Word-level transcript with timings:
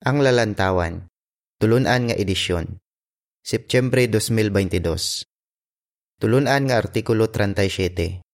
Ang 0.00 0.24
Lalantawan, 0.24 1.12
Tulunan 1.60 2.08
nga 2.08 2.16
edisyon, 2.16 2.80
Septyembre 3.44 4.08
2022. 4.08 4.80
Tulunan 6.16 6.64
nga 6.64 6.80
artikulo 6.80 7.28
37. 7.28 8.24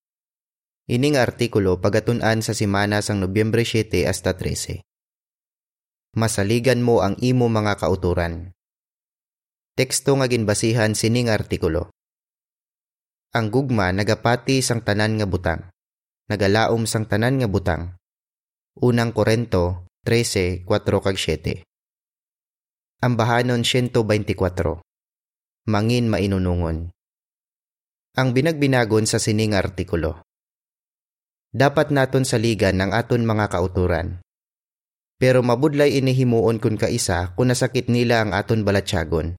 Ini 0.87 1.07
nga 1.11 1.27
artikulo 1.27 1.83
pagatunan 1.83 2.39
sa 2.39 2.55
simana 2.55 3.03
sang 3.03 3.19
Nobyembre 3.19 3.67
7 3.67 4.07
hasta 4.07 4.39
13. 4.39 4.79
Masaligan 6.15 6.87
mo 6.87 7.03
ang 7.03 7.19
imo 7.19 7.51
mga 7.51 7.83
kauturan. 7.83 8.55
Teksto 9.75 10.15
nga 10.23 10.31
ginbasihan 10.31 10.95
sining 10.95 11.35
artikulo. 11.35 11.91
Ang 13.35 13.51
gugma 13.51 13.91
nagapati 13.91 14.63
sang 14.63 14.87
tanan 14.87 15.19
nga 15.19 15.27
butang. 15.27 15.67
Nagalaom 16.31 16.87
sang 16.87 17.11
tanan 17.11 17.43
nga 17.43 17.51
butang. 17.51 17.99
Unang 18.79 19.11
Korento 19.11 19.86
13, 20.07 20.63
4 20.71 21.03
kag 21.03 21.19
7. 21.19 21.67
Ambahanon 23.03 23.67
124. 23.67 24.79
Mangin 25.67 26.07
mainunungon. 26.07 26.95
Ang 28.15 28.29
binagbinagon 28.31 29.11
sa 29.11 29.19
sining 29.19 29.59
artikulo. 29.59 30.23
Dapat 31.51 31.91
naton 31.91 32.23
saligan 32.23 32.79
ng 32.79 32.95
aton 32.95 33.27
mga 33.27 33.51
kauturan. 33.51 34.23
Pero 35.19 35.43
mabudlay 35.43 35.99
inihimuon 35.99 36.63
kun 36.63 36.79
kaisa 36.79 37.35
kung 37.35 37.51
nasakit 37.51 37.91
nila 37.91 38.23
ang 38.23 38.31
aton 38.31 38.63
balatyagon. 38.63 39.35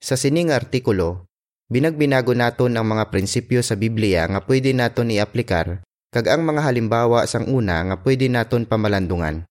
Sa 0.00 0.16
sining 0.16 0.56
artikulo, 0.56 1.28
binagbinago 1.68 2.32
naton 2.32 2.80
ang 2.80 2.88
mga 2.88 3.12
prinsipyo 3.12 3.60
sa 3.60 3.76
Biblia 3.76 4.24
nga 4.24 4.40
pwede 4.40 4.72
naton 4.72 5.12
iaplikar 5.12 5.84
kag 6.14 6.30
ang 6.30 6.46
mga 6.46 6.62
halimbawa 6.62 7.26
sang 7.26 7.50
una 7.50 7.82
nga 7.82 7.98
pwede 8.06 8.30
naton 8.30 8.70
pamalandungan. 8.70 9.42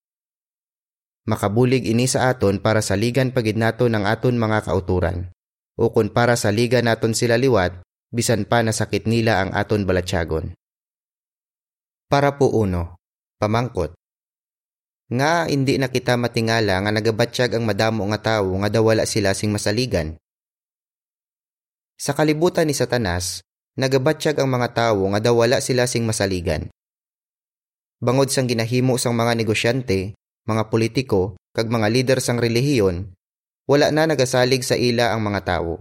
Makabulig 1.28 1.84
ini 1.84 2.08
sa 2.08 2.32
aton 2.32 2.64
para 2.64 2.80
saligan 2.80 3.36
pagid 3.36 3.60
naton 3.60 3.92
ang 3.92 4.08
aton 4.08 4.40
mga 4.40 4.72
kauturan. 4.72 5.28
O 5.76 5.92
kung 5.92 6.08
para 6.16 6.40
saligan 6.40 6.88
naton 6.88 7.12
sila 7.12 7.36
liwat, 7.36 7.84
bisan 8.16 8.48
pa 8.48 8.64
nasakit 8.64 9.12
nila 9.12 9.44
ang 9.44 9.52
aton 9.52 9.84
balatyagon. 9.84 10.56
Para 12.08 12.40
po 12.40 12.48
uno, 12.56 12.96
pamangkot. 13.44 13.92
Nga 15.12 15.52
hindi 15.52 15.76
na 15.76 15.92
kita 15.92 16.16
matingala 16.16 16.80
nga 16.80 16.92
nagabatsyag 16.96 17.60
ang 17.60 17.68
madamo 17.68 18.08
nga 18.16 18.40
tawo 18.40 18.56
nga 18.64 18.72
dawala 18.72 19.04
sila 19.04 19.36
sing 19.36 19.52
masaligan. 19.52 20.16
Sa 22.00 22.16
kalibutan 22.16 22.72
ni 22.72 22.76
Satanas, 22.76 23.44
nagabatsyag 23.80 24.38
ang 24.38 24.50
mga 24.50 24.70
tawo 24.74 25.10
nga 25.14 25.20
daw 25.24 25.34
wala 25.38 25.58
sila 25.64 25.90
sing 25.90 26.06
masaligan. 26.06 26.70
Bangod 28.04 28.30
sang 28.30 28.46
ginahimo 28.52 29.00
sang 29.00 29.16
mga 29.16 29.34
negosyante, 29.40 30.14
mga 30.44 30.68
politiko, 30.68 31.40
kag 31.56 31.72
mga 31.72 31.88
leader 31.88 32.20
sang 32.20 32.42
relihiyon, 32.42 33.16
wala 33.70 33.88
na 33.96 34.04
nagasalig 34.10 34.62
sa 34.68 34.76
ila 34.76 35.16
ang 35.16 35.24
mga 35.24 35.42
tawo. 35.48 35.80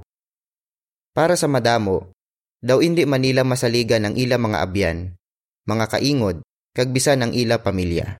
Para 1.13 1.35
sa 1.35 1.51
madamo, 1.51 2.15
daw 2.63 2.79
hindi 2.79 3.03
Manila 3.03 3.43
masaligan 3.43 4.07
ang 4.07 4.15
ila 4.15 4.39
mga 4.39 4.59
abyan, 4.63 4.99
mga 5.67 5.99
kaingod, 5.99 6.47
kag 6.73 6.95
bisan 6.95 7.27
ang 7.27 7.35
ila 7.35 7.59
pamilya. 7.61 8.17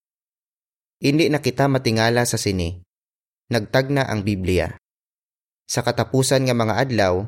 Hindi 0.99 1.31
na 1.31 1.39
kita 1.39 1.71
matingala 1.71 2.27
sa 2.27 2.39
sini. 2.39 2.79
Nagtagna 3.51 4.07
ang 4.07 4.23
Biblia. 4.27 4.71
Sa 5.67 5.83
katapusan 5.83 6.47
nga 6.47 6.55
mga 6.55 6.75
adlaw, 6.79 7.27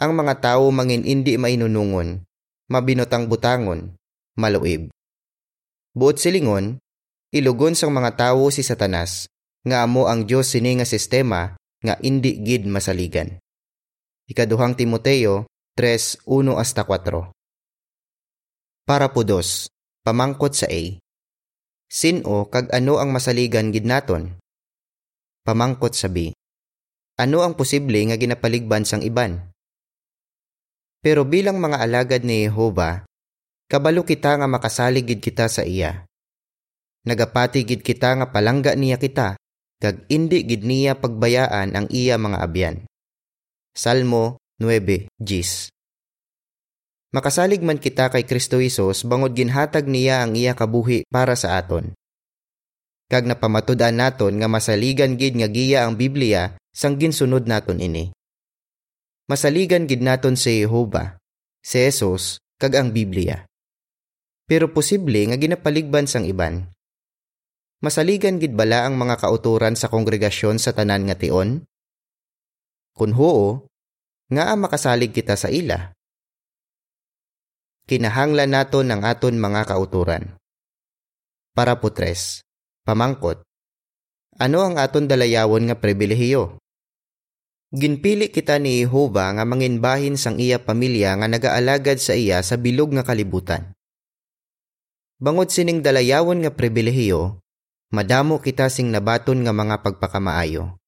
ang 0.00 0.16
mga 0.16 0.40
tao 0.40 0.72
mangin 0.72 1.04
indi 1.04 1.36
mainunungon, 1.36 2.24
mabinotang 2.72 3.28
butangon, 3.28 3.92
maluib. 4.32 4.88
Buot 5.92 6.16
silingon, 6.16 6.80
ilugon 7.36 7.76
sang 7.76 7.92
mga 7.92 8.16
tawo 8.16 8.48
si 8.48 8.64
Satanas, 8.64 9.28
nga 9.60 9.84
amo 9.84 10.08
ang 10.08 10.24
Dios 10.24 10.48
sini 10.48 10.80
nga 10.80 10.88
sistema 10.88 11.52
nga 11.84 12.00
indi 12.00 12.40
gid 12.40 12.64
masaligan. 12.64 13.36
Ikaduhang 14.24 14.72
Timoteo 14.72 15.44
3:1 15.76 16.56
hasta 16.56 16.88
4. 16.88 17.34
Para 18.88 19.06
po 19.12 19.20
dos, 19.20 19.68
pamangkot 20.00 20.56
sa 20.56 20.64
A. 20.70 20.82
Sino 21.90 22.48
kag 22.48 22.72
ano 22.72 22.96
ang 23.02 23.12
masaligan 23.12 23.68
gid 23.74 23.84
naton? 23.84 24.38
Pamangkot 25.44 25.92
sa 25.92 26.08
B. 26.08 26.32
Ano 27.20 27.44
ang 27.44 27.52
posible 27.52 28.00
nga 28.08 28.16
ginapaligban 28.16 28.88
sang 28.88 29.04
iban? 29.04 29.49
Pero 31.00 31.24
bilang 31.24 31.56
mga 31.56 31.80
alagad 31.80 32.28
ni 32.28 32.44
Jehova, 32.44 33.08
kabalo 33.72 34.04
kita 34.04 34.36
nga 34.36 34.44
makasaligid 34.44 35.24
kita 35.24 35.48
sa 35.48 35.64
iya. 35.64 36.04
Nagapati 37.08 37.64
gid 37.64 37.80
kita 37.80 38.20
nga 38.20 38.28
palangga 38.28 38.76
niya 38.76 39.00
kita, 39.00 39.40
kag 39.80 40.04
indi 40.12 40.44
gid 40.44 40.60
niya 40.68 41.00
pagbayaan 41.00 41.72
ang 41.72 41.86
iya 41.88 42.20
mga 42.20 42.44
abyan. 42.44 42.76
Salmo 43.72 44.36
9, 44.60 45.08
Gis. 45.16 45.72
Makasalig 47.16 47.64
man 47.64 47.80
kita 47.80 48.12
kay 48.12 48.28
Kristo 48.28 48.60
Isos 48.60 49.08
bangod 49.08 49.32
ginhatag 49.32 49.88
niya 49.88 50.20
ang 50.20 50.36
iya 50.36 50.52
kabuhi 50.52 51.08
para 51.08 51.32
sa 51.32 51.56
aton. 51.56 51.96
Kag 53.08 53.24
napamatudan 53.24 53.96
naton 53.96 54.36
nga 54.36 54.52
masaligan 54.52 55.16
gid 55.16 55.32
nga 55.40 55.48
giya 55.48 55.88
ang 55.88 55.96
Biblia 55.96 56.60
sang 56.76 57.00
ginsunod 57.00 57.48
naton 57.48 57.80
ini 57.80 58.12
masaligan 59.30 59.86
gid 59.86 60.02
naton 60.02 60.34
si 60.34 60.66
Jehova, 60.66 61.22
si 61.62 61.78
Jesus, 61.86 62.42
kag 62.58 62.74
ang 62.74 62.90
Biblia. 62.90 63.46
Pero 64.50 64.74
posible 64.74 65.30
nga 65.30 65.38
ginapaligban 65.38 66.10
sang 66.10 66.26
iban. 66.26 66.66
Masaligan 67.78 68.42
gid 68.42 68.58
bala 68.58 68.90
ang 68.90 68.98
mga 68.98 69.22
kauturan 69.22 69.78
sa 69.78 69.86
kongregasyon 69.86 70.58
sa 70.58 70.74
tanan 70.74 71.06
nga 71.06 71.14
tion? 71.14 71.62
Kun 72.98 73.14
huo, 73.14 73.70
nga 74.34 74.50
makasalig 74.58 75.14
kita 75.14 75.38
sa 75.38 75.46
ila. 75.46 75.94
Kinahanglan 77.86 78.50
naton 78.50 78.90
ang 78.90 79.06
aton 79.06 79.38
mga 79.38 79.62
kauturan. 79.70 80.34
Para 81.54 81.78
putres, 81.78 82.42
pamangkot, 82.82 83.46
ano 84.42 84.58
ang 84.66 84.74
aton 84.74 85.06
dalayawon 85.06 85.70
nga 85.70 85.78
pribilehiyo? 85.78 86.58
Ginpili 87.70 88.34
kita 88.34 88.58
ni 88.58 88.82
Jehova 88.82 89.30
nga 89.30 89.46
manginbahin 89.46 90.18
sang 90.18 90.42
iya 90.42 90.58
pamilya 90.58 91.14
nga 91.22 91.30
nagaalagad 91.30 92.02
sa 92.02 92.18
iya 92.18 92.42
sa 92.42 92.58
bilog 92.58 92.90
nga 92.98 93.06
kalibutan. 93.06 93.70
Bangod 95.22 95.54
sining 95.54 95.78
dalayawon 95.78 96.42
nga 96.42 96.50
pribilehiyo, 96.50 97.38
madamo 97.94 98.42
kita 98.42 98.66
sing 98.66 98.90
nabaton 98.90 99.46
nga 99.46 99.54
mga 99.54 99.86
pagpakamaayo. 99.86 100.82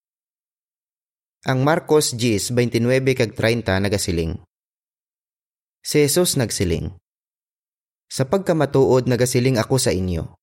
Ang 1.47 1.63
Marcos 1.63 2.19
10:29 2.19 2.51
kag 3.15 3.31
30 3.39 3.79
nagasiling. 3.79 4.43
Si 5.87 6.03
Jesus 6.03 6.35
nagsiling. 6.35 6.99
Sa 8.11 8.27
pagkamatuod 8.27 9.07
nagasiling 9.07 9.55
ako 9.55 9.79
sa 9.79 9.95
inyo. 9.95 10.35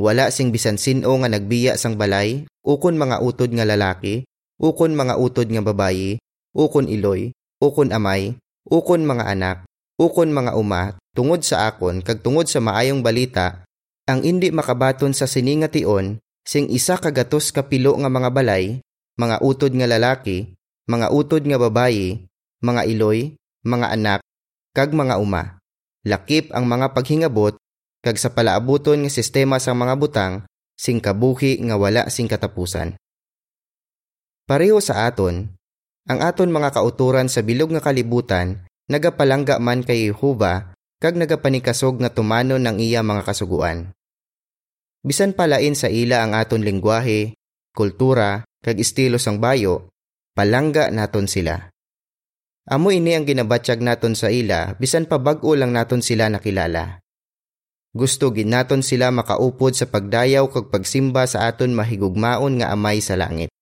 Wala 0.00 0.32
sing 0.32 0.48
bisan 0.48 0.80
sino 0.80 1.12
nga 1.20 1.28
nagbiya 1.28 1.76
sang 1.76 2.00
balay, 2.00 2.48
ukon 2.64 2.96
mga 2.96 3.20
utod 3.20 3.52
nga 3.52 3.68
lalaki, 3.68 4.24
ukon 4.58 4.94
mga 4.98 5.14
utod 5.16 5.46
nga 5.46 5.62
babayi, 5.62 6.18
ukon 6.52 6.90
iloy, 6.90 7.30
ukon 7.62 7.94
amay, 7.94 8.34
ukon 8.66 9.06
mga 9.06 9.24
anak, 9.34 9.58
ukon 9.98 10.34
mga 10.34 10.58
uma, 10.58 10.98
tungod 11.14 11.42
sa 11.46 11.70
akon 11.70 12.02
kag 12.02 12.20
tungod 12.22 12.50
sa 12.50 12.58
maayong 12.62 13.02
balita, 13.02 13.62
ang 14.06 14.22
indi 14.26 14.50
makabaton 14.50 15.14
sa 15.14 15.26
siningation 15.30 16.18
sing 16.46 16.66
isa 16.72 16.96
kagatos 16.96 17.52
kapilo 17.52 17.94
nga 17.98 18.10
mga 18.10 18.30
balay, 18.32 18.80
mga 19.20 19.42
utod 19.44 19.74
nga 19.74 19.84
lalaki, 19.84 20.54
mga 20.88 21.12
utod 21.12 21.44
nga 21.44 21.58
babayi, 21.60 22.24
mga 22.64 22.88
iloy, 22.88 23.36
mga 23.66 23.86
anak, 23.92 24.20
kag 24.72 24.96
mga 24.96 25.20
uma. 25.20 25.60
Lakip 26.06 26.54
ang 26.56 26.64
mga 26.64 26.96
paghingabot 26.96 27.58
kag 28.00 28.16
sa 28.16 28.32
palaabuton 28.32 29.04
nga 29.04 29.12
sistema 29.12 29.60
sa 29.60 29.76
mga 29.76 29.94
butang 29.98 30.34
sing 30.78 31.02
kabuhi 31.02 31.60
nga 31.60 31.76
wala 31.76 32.06
sing 32.08 32.30
katapusan. 32.30 32.94
Pareho 34.48 34.80
sa 34.80 35.04
aton, 35.04 35.52
ang 36.08 36.24
aton 36.24 36.48
mga 36.48 36.72
kauturan 36.72 37.28
sa 37.28 37.44
bilog 37.44 37.68
nga 37.68 37.84
kalibutan 37.84 38.64
nagapalangga 38.88 39.60
man 39.60 39.84
kay 39.84 40.08
Jehova 40.08 40.72
kag 40.96 41.20
nagapanikasog 41.20 42.00
nga 42.00 42.08
tumanon 42.08 42.64
ng 42.64 42.80
iya 42.80 43.04
mga 43.04 43.28
kasuguan. 43.28 43.92
Bisan 45.04 45.36
palain 45.36 45.76
sa 45.76 45.92
ila 45.92 46.24
ang 46.24 46.32
aton 46.32 46.64
lingwahe, 46.64 47.36
kultura, 47.76 48.48
kag 48.64 48.80
estilo 48.80 49.20
sang 49.20 49.36
bayo, 49.36 49.92
palangga 50.32 50.88
naton 50.88 51.28
sila. 51.28 51.68
Amo 52.72 52.88
ini 52.88 53.20
ang 53.20 53.28
ginabatsyag 53.28 53.84
naton 53.84 54.16
sa 54.16 54.32
ila 54.32 54.80
bisan 54.80 55.04
pa 55.04 55.20
bag-o 55.20 55.60
lang 55.60 55.76
naton 55.76 56.00
sila 56.00 56.32
nakilala. 56.32 57.04
Gusto 57.92 58.32
gid 58.32 58.48
naton 58.48 58.80
sila 58.80 59.12
makaupod 59.12 59.76
sa 59.76 59.84
pagdayaw 59.92 60.48
kag 60.48 60.72
pagsimba 60.72 61.28
sa 61.28 61.52
aton 61.52 61.76
mahigugmaon 61.76 62.64
nga 62.64 62.72
amay 62.72 63.04
sa 63.04 63.12
langit. 63.12 63.52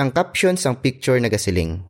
Ang 0.00 0.16
caption 0.16 0.56
sang 0.56 0.80
picture 0.80 1.20
nagasiling. 1.20 1.84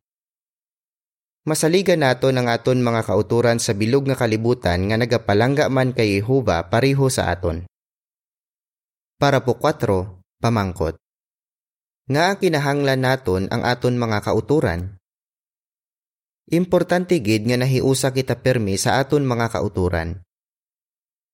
Masaligan 1.46 2.02
nato 2.02 2.34
ng 2.34 2.42
aton 2.50 2.82
mga 2.82 3.06
kauturan 3.06 3.62
sa 3.62 3.70
bilog 3.70 4.10
nga 4.10 4.18
kalibutan 4.18 4.90
nga 4.90 4.98
nagapalangga 4.98 5.70
man 5.70 5.94
kay 5.94 6.18
Jehova 6.18 6.66
pareho 6.66 7.06
sa 7.06 7.30
aton. 7.30 7.70
Para 9.14 9.46
po 9.46 9.54
4, 9.62 10.42
Pamangkot. 10.42 10.98
Nga 12.10 12.42
kinahanglan 12.42 12.98
naton 12.98 13.46
ang 13.46 13.62
aton 13.62 13.94
mga 13.94 14.26
kauturan. 14.26 14.98
Importante 16.50 17.14
gid 17.22 17.46
nga 17.46 17.62
nahiusa 17.62 18.10
kita 18.10 18.42
permi 18.42 18.74
sa 18.74 18.98
aton 18.98 19.22
mga 19.22 19.54
kauturan. 19.54 20.18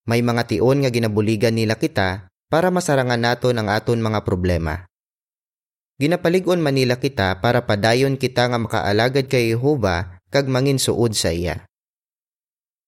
May 0.04 0.20
mga 0.20 0.44
tion 0.44 0.84
nga 0.84 0.92
ginabuligan 0.92 1.56
nila 1.56 1.80
kita 1.80 2.28
para 2.52 2.68
masarangan 2.68 3.24
naton 3.24 3.56
ang 3.56 3.72
aton 3.72 3.96
mga 3.96 4.28
problema. 4.28 4.84
Ginapalig-on 5.96 6.60
manila 6.60 7.00
kita 7.00 7.40
para 7.40 7.64
padayon 7.64 8.20
kita 8.20 8.52
nga 8.52 8.60
makaalagad 8.60 9.32
kay 9.32 9.56
Jehova 9.56 10.20
kag 10.28 10.44
mangin 10.44 10.76
suod 10.76 11.16
sa 11.16 11.32
iya. 11.32 11.64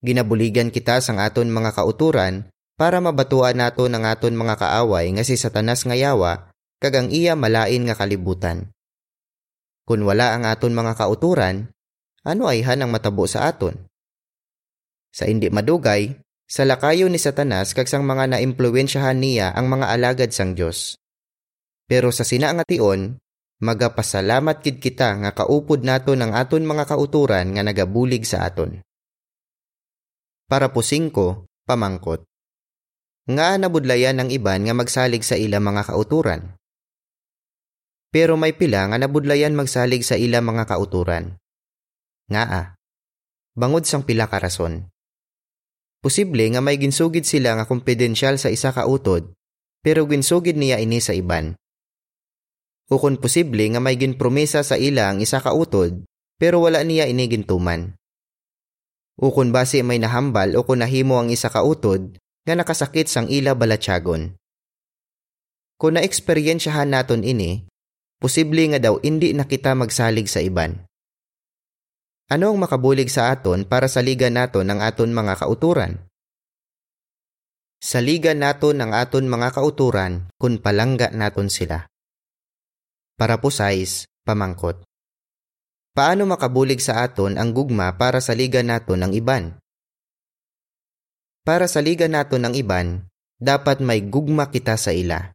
Ginabuligan 0.05 0.69
kita 0.69 1.00
sang 1.00 1.16
aton 1.16 1.49
mga 1.49 1.72
kauturan 1.72 2.52
para 2.76 3.00
mabatuan 3.00 3.56
nato 3.56 3.88
ang 3.88 4.05
aton 4.05 4.37
mga 4.37 4.60
kaaway 4.60 5.08
nga 5.16 5.25
si 5.25 5.40
Satanas 5.40 5.88
nga 5.88 5.96
yawa 5.96 6.52
kag 6.84 6.94
ang 7.00 7.08
iya 7.08 7.32
malain 7.32 7.88
nga 7.88 7.96
kalibutan. 7.96 8.69
Kung 9.88 10.05
wala 10.05 10.37
ang 10.37 10.44
aton 10.44 10.76
mga 10.76 11.00
kauturan, 11.00 11.72
ano 12.28 12.44
ay 12.44 12.60
hanang 12.60 12.93
matabo 12.93 13.25
sa 13.25 13.49
aton? 13.49 13.88
Sa 15.16 15.25
hindi 15.25 15.49
madugay, 15.49 16.12
sa 16.44 16.69
lakayo 16.69 17.08
ni 17.08 17.16
Satanas 17.16 17.72
kag 17.72 17.88
sang 17.88 18.05
mga 18.05 18.37
naimpluwensyahan 18.37 19.16
niya 19.16 19.56
ang 19.56 19.72
mga 19.72 19.96
alagad 19.96 20.31
sang 20.37 20.52
Dios. 20.52 21.00
Pero 21.88 22.12
sa 22.12 22.20
sina 22.20 22.52
nga 22.52 22.69
tion, 22.69 23.17
magapasalamat 23.64 24.61
kid 24.61 24.76
kita 24.76 25.25
nga 25.25 25.31
kaupod 25.32 25.81
naton 25.81 26.20
ang 26.20 26.37
aton 26.37 26.69
mga 26.69 26.85
kauturan 26.85 27.56
nga 27.56 27.64
nagabulig 27.64 28.29
sa 28.29 28.44
aton. 28.44 28.85
Para 30.44 30.69
po 30.69 30.85
singko, 30.85 31.49
pamangkot. 31.64 32.29
Nga 33.29 33.64
nabudlayan 33.64 34.20
ng 34.20 34.31
iban 34.37 34.69
nga 34.69 34.76
magsalig 34.76 35.25
sa 35.25 35.40
ila 35.40 35.64
mga 35.64 35.88
kauturan. 35.88 36.61
Pero 38.12 38.37
may 38.41 38.56
pila 38.56 38.88
nga 38.88 38.96
nabudlayan 39.00 39.56
magsalig 39.56 40.05
sa 40.05 40.17
ila 40.17 40.44
mga 40.44 40.69
kauturan. 40.69 41.41
Nga 42.29 42.44
ah. 42.52 42.67
Bangod 43.56 43.88
sang 43.88 44.05
pila 44.05 44.29
ka 44.29 44.41
rason. 44.41 44.88
Posible 46.05 46.44
nga 46.52 46.61
may 46.61 46.76
ginsugid 46.76 47.25
sila 47.25 47.56
nga 47.56 47.64
kompedensyal 47.64 48.37
sa 48.37 48.52
isa 48.52 48.73
ka 48.73 48.88
utod, 48.88 49.32
pero 49.81 50.05
ginsugid 50.05 50.56
niya 50.56 50.81
ini 50.81 51.00
sa 51.00 51.12
iban 51.12 51.56
o 52.88 52.96
kung 52.96 53.20
posible 53.20 53.64
nga 53.69 53.81
may 53.81 54.00
ginpromesa 54.00 54.64
sa 54.64 54.81
ila 54.81 55.12
ang 55.12 55.20
isa 55.20 55.38
ka 55.44 55.52
utod 55.52 56.08
pero 56.40 56.64
wala 56.64 56.81
niya 56.87 57.05
ini 57.11 57.29
gintuman. 57.29 57.93
O 59.19 59.35
kung 59.35 59.50
base 59.50 59.82
may 59.82 59.99
nahambal 59.99 60.55
o 60.55 60.62
kung 60.62 60.81
nahimo 60.81 61.19
ang 61.19 61.29
isa 61.29 61.50
ka 61.50 61.67
utod 61.67 62.17
nga 62.46 62.55
nakasakit 62.55 63.11
sang 63.11 63.26
ila 63.29 63.52
balatyagon. 63.58 64.38
Kung 65.79 65.94
na-eksperyensyahan 65.94 66.90
naton 66.90 67.23
ini, 67.23 67.67
posible 68.23 68.62
nga 68.73 68.81
daw 68.82 68.99
hindi 69.02 69.34
na 69.34 69.46
kita 69.46 69.75
magsalig 69.75 70.31
sa 70.31 70.43
iban. 70.43 70.87
Ano 72.31 72.55
ang 72.55 72.58
makabulig 72.58 73.11
sa 73.11 73.34
aton 73.34 73.67
para 73.67 73.91
saligan 73.91 74.38
naton 74.38 74.70
ang 74.70 74.82
aton 74.82 75.11
mga 75.11 75.44
kauturan? 75.44 76.06
Saligan 77.79 78.43
naton 78.43 78.82
ang 78.82 78.91
aton 78.91 79.31
mga 79.31 79.55
kauturan 79.55 80.31
kung 80.34 80.58
palangga 80.58 81.14
naton 81.14 81.46
sila. 81.46 81.87
Para 83.19 83.43
po 83.43 83.50
size, 83.50 84.06
pamangkot. 84.23 84.87
Paano 85.91 86.23
makabulig 86.31 86.79
sa 86.79 87.03
aton 87.03 87.35
ang 87.35 87.50
gugma 87.50 87.99
para 87.99 88.23
sa 88.23 88.31
liga 88.31 88.62
naton 88.62 89.03
ng 89.03 89.12
iban? 89.19 89.59
Para 91.43 91.67
sa 91.67 91.82
liga 91.82 92.06
naton 92.06 92.47
ng 92.47 92.55
iban, 92.55 93.11
dapat 93.43 93.82
may 93.82 94.06
gugma 94.06 94.55
kita 94.55 94.79
sa 94.79 94.94
ila. 94.94 95.35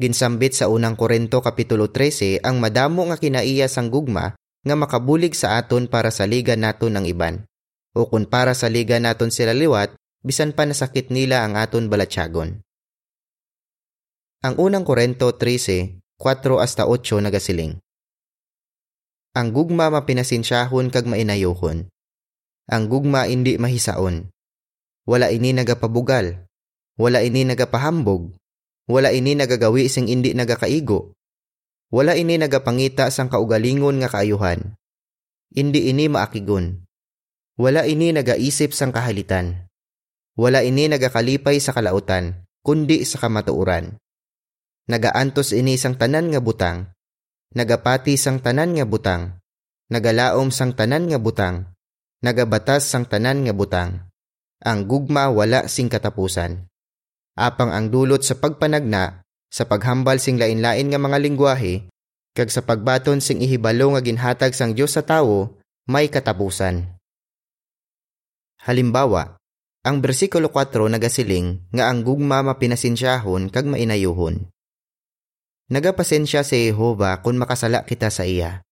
Ginsambit 0.00 0.56
sa 0.56 0.72
unang 0.72 0.96
Korento 0.96 1.44
Kapitulo 1.44 1.92
13 1.92 2.40
ang 2.40 2.56
madamo 2.56 3.12
nga 3.12 3.20
kinaiya 3.20 3.68
sang 3.68 3.92
gugma 3.92 4.32
nga 4.64 4.72
makabulig 4.72 5.36
sa 5.36 5.60
aton 5.60 5.84
para 5.84 6.08
sa 6.08 6.24
liga 6.24 6.56
naton 6.56 6.96
ng 6.96 7.04
iban. 7.04 7.44
O 7.92 8.08
kung 8.08 8.24
para 8.24 8.56
sa 8.56 8.72
liga 8.72 8.96
naton 8.96 9.28
sila 9.28 9.52
liwat, 9.52 9.92
bisan 10.24 10.56
pa 10.56 10.64
nasakit 10.64 11.12
nila 11.12 11.44
ang 11.44 11.60
aton 11.60 11.92
balatyagon. 11.92 12.64
Ang 14.40 14.54
unang 14.56 14.88
Korento 14.88 15.28
13 15.36 15.99
4 16.20 16.60
hasta 16.60 16.84
8 16.84 17.24
nagasiling. 17.24 17.80
Ang 19.32 19.56
gugma 19.56 19.88
mapinasinsyahon 19.88 20.92
kag 20.92 21.08
mainayohon. 21.08 21.88
Ang 22.68 22.84
gugma 22.92 23.24
hindi 23.24 23.56
mahisaon. 23.56 24.28
Wala 25.08 25.32
ini 25.32 25.56
nagapabugal. 25.56 26.44
Wala 27.00 27.24
ini 27.24 27.48
nagapahambog. 27.48 28.36
Wala 28.84 29.16
ini 29.16 29.32
nagagawi 29.32 29.88
sing 29.88 30.12
hindi 30.12 30.36
nagakaigo. 30.36 31.16
Wala 31.88 32.12
ini 32.20 32.36
nagapangita 32.36 33.08
sang 33.08 33.32
kaugalingon 33.32 34.04
nga 34.04 34.12
kaayuhan. 34.12 34.76
Hindi 35.56 35.88
ini 35.88 36.12
maakigon. 36.12 36.84
Wala 37.56 37.88
ini 37.88 38.12
nagaisip 38.12 38.76
sang 38.76 38.92
kahalitan. 38.92 39.72
Wala 40.36 40.60
ini 40.68 40.84
nagakalipay 40.84 41.56
sa 41.64 41.72
kalautan, 41.72 42.44
kundi 42.60 43.08
sa 43.08 43.16
kamatuuran 43.24 43.96
nagaantos 44.90 45.54
ini 45.54 45.78
sang 45.78 45.94
tanan 45.94 46.34
nga 46.34 46.42
butang, 46.42 46.90
nagapati 47.54 48.18
sang 48.18 48.42
tanan 48.42 48.74
nga 48.74 48.82
butang, 48.82 49.38
nagalaom 49.86 50.50
sang 50.50 50.74
tanan 50.74 51.06
nga 51.06 51.22
butang, 51.22 51.70
nagabatas 52.26 52.90
sang 52.90 53.06
tanan 53.06 53.46
nga 53.46 53.54
butang. 53.54 54.10
Ang 54.60 54.84
gugma 54.84 55.30
wala 55.32 55.70
sing 55.70 55.88
katapusan. 55.88 56.68
Apang 57.38 57.72
ang 57.72 57.88
dulot 57.88 58.20
sa 58.20 58.36
pagpanagna, 58.36 59.24
sa 59.48 59.64
paghambal 59.64 60.20
sing 60.20 60.36
lain-lain 60.36 60.92
nga 60.92 61.00
mga 61.00 61.16
lingwahe, 61.16 61.88
kag 62.36 62.52
sa 62.52 62.60
pagbaton 62.60 63.24
sing 63.24 63.40
ihibalo 63.40 63.96
nga 63.96 64.04
ginhatag 64.04 64.52
sang 64.52 64.76
Dios 64.76 64.98
sa 64.98 65.02
tawo, 65.06 65.56
may 65.88 66.12
katapusan. 66.12 66.92
Halimbawa, 68.60 69.40
ang 69.80 70.04
bersikulo 70.04 70.52
4 70.52 70.92
nagasiling 70.92 71.64
nga 71.72 71.88
ang 71.88 72.04
gugma 72.04 72.44
mapinasinsyahon 72.44 73.48
kag 73.48 73.64
mainayuhon. 73.64 74.44
Nagapasensya 75.70 76.42
si 76.42 76.66
Jehova 76.66 77.22
kung 77.22 77.38
makasala 77.38 77.86
kita 77.86 78.10
sa 78.10 78.26
iya. 78.26 78.66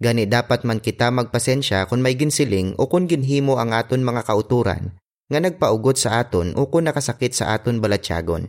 Gani 0.00 0.24
dapat 0.24 0.64
man 0.64 0.80
kita 0.80 1.12
magpasensya 1.12 1.84
kung 1.84 2.00
may 2.00 2.16
ginsiling 2.16 2.72
o 2.80 2.88
kung 2.88 3.04
ginhimo 3.04 3.60
ang 3.60 3.76
aton 3.76 4.00
mga 4.00 4.24
kauturan 4.24 4.96
nga 5.28 5.38
nagpaugot 5.44 6.00
sa 6.00 6.24
aton 6.24 6.56
o 6.56 6.72
kung 6.72 6.88
nakasakit 6.88 7.36
sa 7.36 7.52
aton 7.52 7.76
balatyagon. 7.76 8.48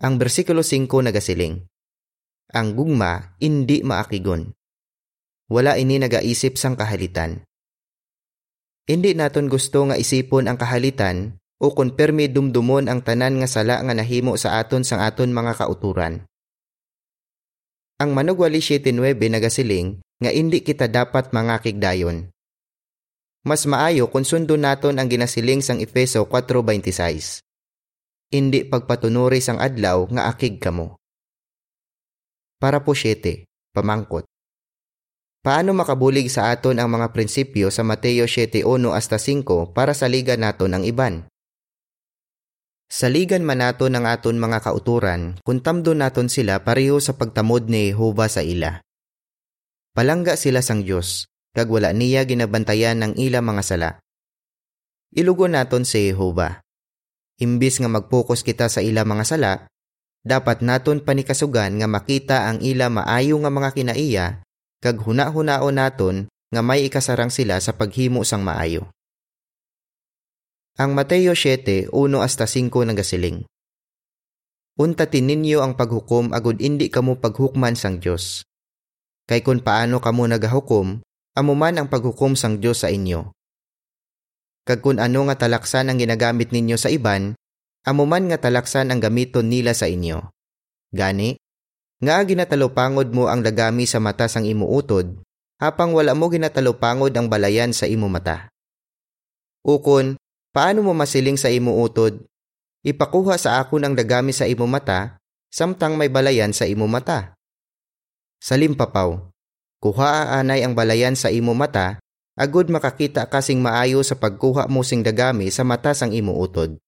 Ang 0.00 0.14
bersikulo 0.16 0.64
5 0.64 0.88
nagasiling, 0.88 1.60
Ang 2.56 2.68
gugma 2.72 3.36
hindi 3.36 3.84
maakigon. 3.84 4.48
Wala 5.52 5.76
ini 5.76 6.00
nagaisip 6.00 6.56
sang 6.56 6.72
kahalitan. 6.72 7.44
Hindi 8.88 9.12
naton 9.12 9.52
gusto 9.52 9.84
nga 9.92 10.00
isipon 10.00 10.48
ang 10.48 10.56
kahalitan 10.56 11.36
o 11.60 11.76
kung 11.76 11.92
permi 11.92 12.32
dumdumon 12.32 12.88
ang 12.88 13.04
tanan 13.04 13.44
nga 13.44 13.48
sala 13.50 13.84
nga 13.84 13.92
nahimo 13.92 14.40
sa 14.40 14.56
aton 14.56 14.88
sang 14.88 15.04
aton 15.04 15.36
mga 15.36 15.60
kauturan. 15.60 16.29
Ang 18.00 18.16
manugwali 18.16 18.64
7.9 18.64 18.96
nagasiling 19.28 20.00
nga 20.24 20.32
hindi 20.32 20.64
kita 20.64 20.88
dapat 20.88 21.36
mangakigdayon. 21.36 22.32
Mas 23.44 23.68
maayo 23.68 24.08
kung 24.08 24.24
sundo 24.24 24.56
naton 24.56 24.96
ang 24.96 25.04
ginasiling 25.04 25.60
sang 25.60 25.84
Efeso 25.84 26.24
4.26. 26.24 27.44
Hindi 28.32 28.64
pagpatunuri 28.64 29.44
sang 29.44 29.60
adlaw 29.60 30.08
nga 30.16 30.32
akig 30.32 30.56
kamo. 30.56 30.96
Para 32.56 32.80
po 32.80 32.96
7. 32.96 33.44
Pamangkot. 33.76 34.24
Paano 35.44 35.76
makabulig 35.76 36.32
sa 36.32 36.52
aton 36.52 36.80
ang 36.80 36.88
mga 36.88 37.12
prinsipyo 37.12 37.68
sa 37.68 37.84
Mateo 37.84 38.24
7.1 38.24 38.64
hasta 38.96 39.20
5 39.20 39.76
para 39.76 39.92
sa 39.92 40.08
liga 40.08 40.40
naton 40.40 40.72
ang 40.72 40.84
iban? 40.88 41.28
Saligan 42.90 43.46
man 43.46 43.62
nato 43.62 43.86
ng 43.86 44.02
aton 44.02 44.34
mga 44.34 44.66
kauturan, 44.66 45.38
kung 45.46 45.62
tamdo 45.62 45.94
naton 45.94 46.26
sila 46.26 46.66
pareho 46.66 46.98
sa 46.98 47.14
pagtamod 47.14 47.70
ni 47.70 47.94
Jehova 47.94 48.26
sa 48.26 48.42
ila. 48.42 48.82
Palangga 49.94 50.34
sila 50.34 50.58
sang 50.58 50.82
Diyos, 50.82 51.30
kag 51.54 51.70
wala 51.70 51.94
niya 51.94 52.26
ginabantayan 52.26 52.98
ng 52.98 53.12
ila 53.14 53.46
mga 53.46 53.62
sala. 53.62 53.90
Ilugo 55.14 55.46
naton 55.46 55.86
si 55.86 56.10
Jehova. 56.10 56.66
Imbis 57.38 57.78
nga 57.78 57.86
magpokus 57.86 58.42
kita 58.42 58.66
sa 58.66 58.82
ila 58.82 59.06
mga 59.06 59.22
sala, 59.22 59.52
dapat 60.26 60.58
naton 60.58 60.98
panikasugan 61.06 61.78
nga 61.78 61.86
makita 61.86 62.50
ang 62.50 62.58
ila 62.58 62.90
maayo 62.90 63.38
nga 63.38 63.54
mga 63.54 63.70
kinaiya, 63.70 64.26
kag 64.82 64.98
huna-hunao 64.98 65.70
naton 65.70 66.26
nga 66.50 66.58
may 66.58 66.90
ikasarang 66.90 67.30
sila 67.30 67.62
sa 67.62 67.70
paghimo 67.70 68.26
sang 68.26 68.42
maayo. 68.42 68.90
Ang 70.80 70.96
Mateo 70.96 71.36
7, 71.36 71.92
1 71.92 72.24
hasta 72.24 72.48
5 72.48 72.72
nagasiling. 72.72 73.44
Untatin 74.80 75.28
ninyo 75.28 75.60
ang 75.60 75.76
paghukom 75.76 76.32
agud 76.32 76.56
indi 76.56 76.88
kamo 76.88 77.20
paghukman 77.20 77.76
sang 77.76 78.00
Dios. 78.00 78.48
Kay 79.28 79.44
kun 79.44 79.60
paano 79.60 80.00
kamo 80.00 80.24
nagahukom, 80.24 81.04
amo 81.36 81.52
man 81.52 81.76
ang 81.76 81.92
paghukom 81.92 82.32
sang 82.32 82.64
Dios 82.64 82.80
sa 82.80 82.88
inyo. 82.88 83.28
Kag 84.64 84.80
kun 84.80 85.04
ano 85.04 85.28
nga 85.28 85.36
talaksan 85.44 85.92
ang 85.92 86.00
ginagamit 86.00 86.48
ninyo 86.48 86.80
sa 86.80 86.88
iban, 86.88 87.36
amo 87.84 88.08
man 88.08 88.32
nga 88.32 88.40
talaksan 88.40 88.88
ang 88.88 89.04
gamiton 89.04 89.52
nila 89.52 89.76
sa 89.76 89.84
inyo. 89.84 90.32
Gani, 90.96 91.36
nga 92.00 92.24
ginatalopangod 92.24 93.12
mo 93.12 93.28
ang 93.28 93.44
lagami 93.44 93.84
sa 93.84 94.00
mata 94.00 94.32
sang 94.32 94.48
imuutod, 94.48 95.12
hapang 95.60 95.92
wala 95.92 96.16
mo 96.16 96.32
ginatalopangod 96.32 97.12
ang 97.12 97.28
balayan 97.28 97.76
sa 97.76 97.84
imo 97.84 98.08
mata. 98.08 98.48
Ukon, 99.60 100.16
paano 100.50 100.82
mo 100.86 100.92
masiling 100.94 101.38
sa 101.38 101.50
imuutod? 101.50 102.22
Ipakuha 102.80 103.36
sa 103.36 103.60
akon 103.60 103.84
ang 103.84 103.92
lagami 103.92 104.32
sa 104.32 104.48
imo 104.48 104.64
mata, 104.64 105.20
samtang 105.52 106.00
may 106.00 106.08
balayan 106.08 106.54
sa 106.56 106.64
imo 106.64 106.88
mata. 106.88 107.36
Salimpapaw, 108.40 109.20
kuha 109.84 110.40
anay 110.40 110.64
ang 110.64 110.72
balayan 110.72 111.12
sa 111.12 111.28
imo 111.28 111.52
mata, 111.52 112.00
agud 112.40 112.72
makakita 112.72 113.28
kasing 113.28 113.60
maayo 113.60 114.00
sa 114.00 114.16
pagkuha 114.16 114.64
mo 114.72 114.80
sing 114.80 115.04
dagami 115.04 115.52
sa 115.52 115.60
mata 115.60 115.92
sang 115.92 116.16
imuutod. 116.16 116.80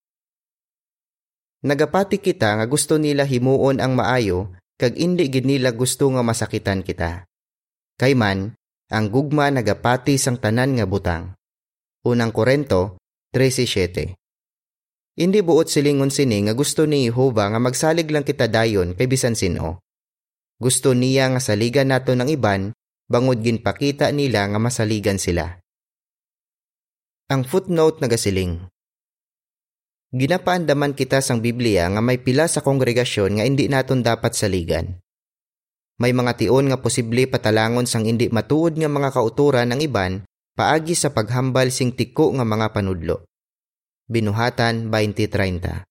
Nagapati 1.62 2.18
kita 2.18 2.56
nga 2.56 2.66
gusto 2.66 2.96
nila 2.96 3.28
himuon 3.28 3.78
ang 3.78 3.92
maayo 3.94 4.50
kag 4.80 4.98
indi 4.98 5.28
gid 5.30 5.46
nila 5.46 5.70
gusto 5.76 6.08
nga 6.10 6.24
masakitan 6.24 6.80
kita. 6.82 7.28
Kay 8.00 8.16
man, 8.18 8.56
ang 8.88 9.06
gugma 9.12 9.52
nagapati 9.52 10.18
sang 10.18 10.40
tanan 10.40 10.74
nga 10.74 10.88
butang. 10.88 11.36
Unang 12.02 12.34
Korento 12.34 12.98
13:7. 13.32 14.12
Hindi 15.16 15.40
buot 15.40 15.64
silingon 15.64 16.12
sini 16.12 16.44
nga 16.44 16.52
gusto 16.52 16.84
ni 16.84 17.08
Jehova 17.08 17.48
nga 17.48 17.56
magsalig 17.56 18.12
lang 18.12 18.28
kita 18.28 18.44
dayon 18.44 18.92
kay 18.92 19.08
bisan 19.08 19.32
sino. 19.32 19.80
Gusto 20.60 20.92
niya 20.92 21.32
nga 21.32 21.40
saligan 21.40 21.88
nato 21.88 22.12
ng 22.12 22.28
iban 22.28 22.76
bangod 23.08 23.40
ginpakita 23.40 24.12
nila 24.12 24.52
nga 24.52 24.60
masaligan 24.60 25.16
sila. 25.16 25.48
Ang 27.32 27.48
footnote 27.48 28.04
nagasiling. 28.04 28.68
Ginapaandaman 30.12 30.92
kita 30.92 31.24
sang 31.24 31.40
Biblia 31.40 31.88
nga 31.88 32.04
may 32.04 32.20
pila 32.20 32.44
sa 32.44 32.60
kongregasyon 32.60 33.40
nga 33.40 33.48
hindi 33.48 33.64
naton 33.64 34.04
dapat 34.04 34.36
saligan. 34.36 35.00
May 35.96 36.12
mga 36.12 36.36
tion 36.36 36.68
nga 36.68 36.76
posible 36.76 37.24
patalangon 37.32 37.88
sang 37.88 38.04
hindi 38.04 38.28
matuod 38.28 38.76
nga 38.76 38.92
mga 38.92 39.08
kauturan 39.08 39.72
ng 39.72 39.80
iban 39.88 40.20
paagi 40.52 40.92
sa 40.96 41.12
paghambal 41.12 41.72
sing 41.72 41.92
tiko 41.92 42.32
nga 42.36 42.44
mga 42.44 42.72
panudlo. 42.72 43.24
Binuhatan 44.08 44.92
2030 44.92 45.84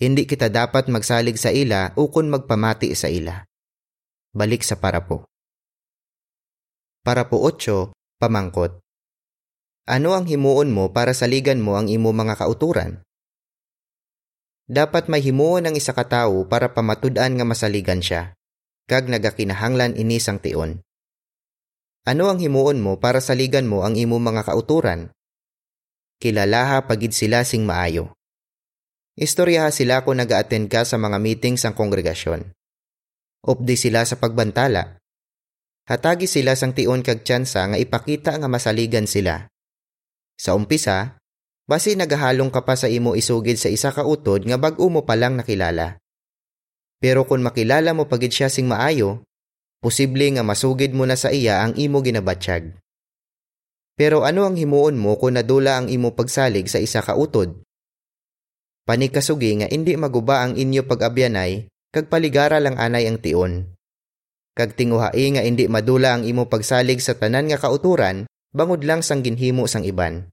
Hindi 0.00 0.22
kita 0.24 0.48
dapat 0.48 0.88
magsalig 0.88 1.36
sa 1.36 1.52
ila 1.52 1.92
ukon 1.96 2.32
magpamati 2.32 2.92
sa 2.96 3.12
ila. 3.12 3.44
Balik 4.34 4.66
sa 4.66 4.80
parapo. 4.80 5.28
Parapo 7.04 7.36
8, 7.44 7.92
pamangkot. 8.18 8.80
Ano 9.84 10.16
ang 10.16 10.24
himuon 10.24 10.72
mo 10.72 10.90
para 10.90 11.12
saligan 11.12 11.60
mo 11.60 11.76
ang 11.76 11.92
imo 11.92 12.10
mga 12.10 12.40
kauturan? 12.40 13.04
dapat 14.64 15.12
may 15.12 15.20
himuon 15.20 15.68
ang 15.68 15.74
isa 15.76 15.92
ka 15.92 16.08
tawo 16.08 16.48
para 16.48 16.72
pamatud-an 16.72 17.36
nga 17.36 17.44
masaligan 17.44 18.00
siya, 18.00 18.32
kag 18.88 19.12
nagakinahanglan 19.12 19.96
ini 19.96 20.16
sang 20.16 20.40
tion. 20.40 20.80
Ano 22.04 22.28
ang 22.28 22.36
himuon 22.36 22.84
mo 22.84 23.00
para 23.00 23.24
saligan 23.24 23.64
mo 23.64 23.80
ang 23.84 23.96
imo 23.96 24.20
mga 24.20 24.44
kauturan? 24.44 25.08
Kilalaha 26.20 26.84
pagid 26.84 27.16
sila 27.16 27.44
sing 27.48 27.64
maayo. 27.64 28.12
Istoryaha 29.16 29.72
sila 29.72 30.04
kung 30.04 30.20
nag-attend 30.20 30.68
ka 30.68 30.84
sa 30.84 31.00
mga 31.00 31.16
meeting 31.16 31.56
sang 31.56 31.72
kongregasyon. 31.72 32.52
Updi 33.44 33.76
sila 33.80 34.04
sa 34.04 34.20
pagbantala. 34.20 35.00
Hatagi 35.88 36.28
sila 36.28 36.52
sang 36.56 36.76
tion 36.76 37.00
kag 37.00 37.24
tsansa 37.24 37.64
nga 37.72 37.80
ipakita 37.80 38.36
nga 38.36 38.48
masaligan 38.52 39.08
sila. 39.08 39.48
Sa 40.36 40.56
umpisa, 40.56 41.20
Basi 41.64 41.96
nagahalong 41.96 42.52
ka 42.52 42.60
pa 42.60 42.76
sa 42.76 42.92
imo 42.92 43.16
isugid 43.16 43.56
sa 43.56 43.72
isa 43.72 43.88
ka 43.88 44.04
utod 44.04 44.44
nga 44.44 44.60
bag-o 44.60 44.92
mo 44.92 45.08
pa 45.08 45.16
lang 45.16 45.40
nakilala. 45.40 45.96
Pero 47.00 47.24
kung 47.24 47.40
makilala 47.40 47.96
mo 47.96 48.04
pagid 48.04 48.36
siya 48.36 48.52
sing 48.52 48.68
maayo, 48.68 49.24
posible 49.84 50.24
nga 50.32 50.40
masugid 50.40 50.96
mo 50.96 51.04
na 51.04 51.12
sa 51.12 51.28
iya 51.28 51.60
ang 51.60 51.76
imo 51.76 52.00
ginabatsyag. 52.00 52.72
Pero 54.00 54.24
ano 54.24 54.48
ang 54.48 54.56
himuon 54.56 54.96
mo 54.96 55.20
kung 55.20 55.36
nadula 55.36 55.76
ang 55.76 55.92
imo 55.92 56.16
pagsalig 56.16 56.72
sa 56.72 56.80
isa 56.80 57.04
ka 57.04 57.12
utod? 57.12 57.60
Panikasugi 58.88 59.60
nga 59.60 59.68
indi 59.68 59.92
maguba 60.00 60.40
ang 60.40 60.56
inyo 60.56 60.88
pag-abyanay, 60.88 61.68
kag 61.92 62.08
paligara 62.08 62.64
lang 62.64 62.80
anay 62.80 63.04
ang 63.04 63.20
tion. 63.20 63.76
Kag 64.56 64.72
tinguhai 64.72 65.36
nga 65.36 65.44
indi 65.44 65.68
madula 65.68 66.16
ang 66.16 66.24
imo 66.24 66.48
pagsalig 66.48 67.04
sa 67.04 67.12
tanan 67.20 67.52
nga 67.52 67.60
kauturan, 67.60 68.24
bangod 68.56 68.80
lang 68.88 69.04
sang 69.04 69.20
ginhimo 69.20 69.68
sang 69.68 69.84
iban. 69.84 70.32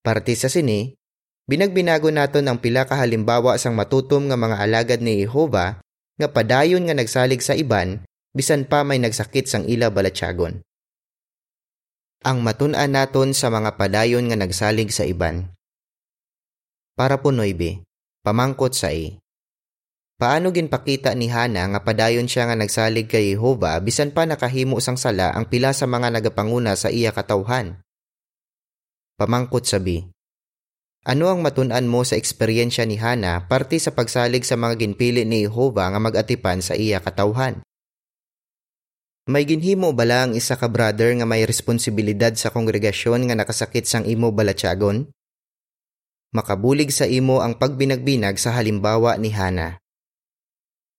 Parte 0.00 0.32
sa 0.40 0.48
sini, 0.48 0.96
binagbinago 1.44 2.08
naton 2.08 2.48
ang 2.48 2.64
pila 2.64 2.88
ka 2.88 2.96
halimbawa 2.96 3.60
sang 3.60 3.76
matutom 3.76 4.32
nga 4.32 4.40
mga 4.40 4.56
alagad 4.56 5.00
ni 5.04 5.20
Jehova 5.20 5.84
nga 6.16 6.28
padayon 6.32 6.88
nga 6.88 6.96
nagsalig 6.96 7.44
sa 7.44 7.52
iban 7.52 8.08
bisan 8.36 8.68
pa 8.68 8.84
may 8.84 9.00
nagsakit 9.00 9.48
sang 9.48 9.64
ila 9.64 9.88
balatsagon. 9.92 10.60
Ang 12.26 12.42
matun-an 12.42 12.90
naton 12.98 13.30
sa 13.30 13.46
mga 13.46 13.78
padayon 13.78 14.26
nga 14.26 14.36
nagsalig 14.36 14.90
sa 14.90 15.06
iban. 15.06 15.54
Para 16.98 17.22
po 17.22 17.30
noybe, 17.30 17.86
pamangkot 18.26 18.74
sa 18.74 18.90
i. 18.90 19.14
Paano 20.18 20.50
ginpakita 20.50 21.14
ni 21.14 21.30
Hana 21.30 21.70
nga 21.70 21.80
padayon 21.86 22.26
siya 22.26 22.50
nga 22.50 22.58
nagsalig 22.58 23.06
kay 23.06 23.38
Jehova 23.38 23.78
bisan 23.78 24.10
pa 24.10 24.26
nakahimo 24.26 24.82
sang 24.82 24.98
sala 24.98 25.30
ang 25.30 25.46
pila 25.46 25.70
sa 25.70 25.86
mga 25.86 26.10
nagapanguna 26.10 26.74
sa 26.74 26.90
iya 26.90 27.14
katawhan? 27.14 27.78
Pamangkot 29.14 29.62
sabi, 29.62 30.02
Ano 31.06 31.30
ang 31.30 31.38
matunan 31.38 31.86
mo 31.86 32.02
sa 32.02 32.18
eksperyensya 32.18 32.82
ni 32.82 32.98
Hana 32.98 33.46
parte 33.46 33.78
sa 33.78 33.94
pagsalig 33.94 34.42
sa 34.42 34.58
mga 34.58 34.74
ginpili 34.82 35.22
ni 35.22 35.46
Jehova 35.46 35.86
nga 35.86 36.02
magatipan 36.02 36.66
sa 36.66 36.74
iya 36.74 36.98
katawhan? 36.98 37.62
May 39.28 39.44
ginhimo 39.44 39.92
bala 39.92 40.24
ang 40.24 40.32
isa 40.32 40.56
ka 40.56 40.72
brother 40.72 41.12
nga 41.12 41.28
may 41.28 41.44
responsibilidad 41.44 42.32
sa 42.32 42.48
kongregasyon 42.48 43.28
nga 43.28 43.36
nakasakit 43.36 43.84
sang 43.84 44.08
imo 44.08 44.32
balatyagon? 44.32 45.04
Makabulig 46.32 46.88
sa 46.88 47.04
imo 47.04 47.44
ang 47.44 47.60
pagbinagbinag 47.60 48.40
sa 48.40 48.56
halimbawa 48.56 49.20
ni 49.20 49.28
Hana. 49.28 49.84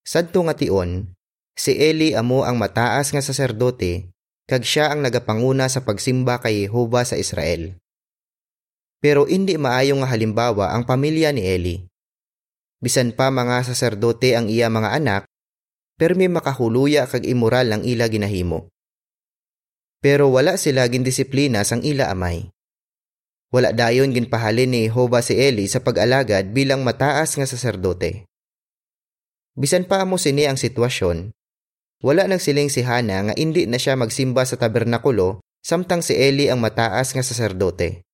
Sadto 0.06 0.46
nga 0.46 0.54
tion, 0.54 1.10
si 1.58 1.74
Eli 1.74 2.14
amo 2.14 2.46
ang 2.46 2.62
mataas 2.62 3.10
nga 3.10 3.22
saserdote 3.26 4.14
kag 4.46 4.62
siya 4.62 4.94
ang 4.94 5.02
nagapanguna 5.02 5.66
sa 5.66 5.82
pagsimba 5.82 6.38
kay 6.38 6.70
Jehova 6.70 7.06
sa 7.10 7.18
Israel. 7.18 7.82
Pero 9.02 9.26
hindi 9.26 9.58
maayo 9.58 9.98
nga 10.02 10.10
halimbawa 10.10 10.78
ang 10.78 10.86
pamilya 10.86 11.34
ni 11.34 11.46
Eli. 11.50 11.76
Bisan 12.78 13.10
pa 13.10 13.34
mga 13.34 13.66
saserdote 13.66 14.38
ang 14.38 14.50
iya 14.54 14.70
mga 14.70 14.90
anak, 15.02 15.29
permi 16.00 16.32
makahuluya 16.32 17.03
kag 17.12 17.27
immoral 17.27 17.75
ang 17.75 17.84
ila 17.84 18.08
ginahimo. 18.08 18.72
Pero 20.00 20.32
wala 20.32 20.56
sila 20.56 20.88
gindisiplina 20.88 21.68
sang 21.68 21.84
ila 21.84 22.08
amay. 22.08 22.48
Wala 23.51 23.75
dayon 23.75 24.15
ginpahalin 24.15 24.72
ni 24.72 24.88
Jehova 24.88 25.20
si 25.20 25.36
Eli 25.36 25.68
sa 25.68 25.84
pag-alagad 25.84 26.56
bilang 26.56 26.88
mataas 26.88 27.36
nga 27.36 27.44
saserdote. 27.44 28.24
Bisan 29.60 29.84
pa 29.84 30.08
mo 30.08 30.15
sini 30.15 30.48
ang 30.48 30.56
sitwasyon, 30.56 31.36
wala 32.00 32.32
nang 32.32 32.39
siling 32.39 32.72
si 32.72 32.79
Hana 32.79 33.27
nga 33.27 33.36
indi 33.36 33.68
na 33.68 33.75
siya 33.75 34.00
magsimba 34.00 34.48
sa 34.48 34.56
tabernakulo 34.56 35.44
samtang 35.60 36.00
si 36.00 36.15
Eli 36.15 36.48
ang 36.48 36.63
mataas 36.63 37.12
nga 37.12 37.20
saserdote. 37.20 38.08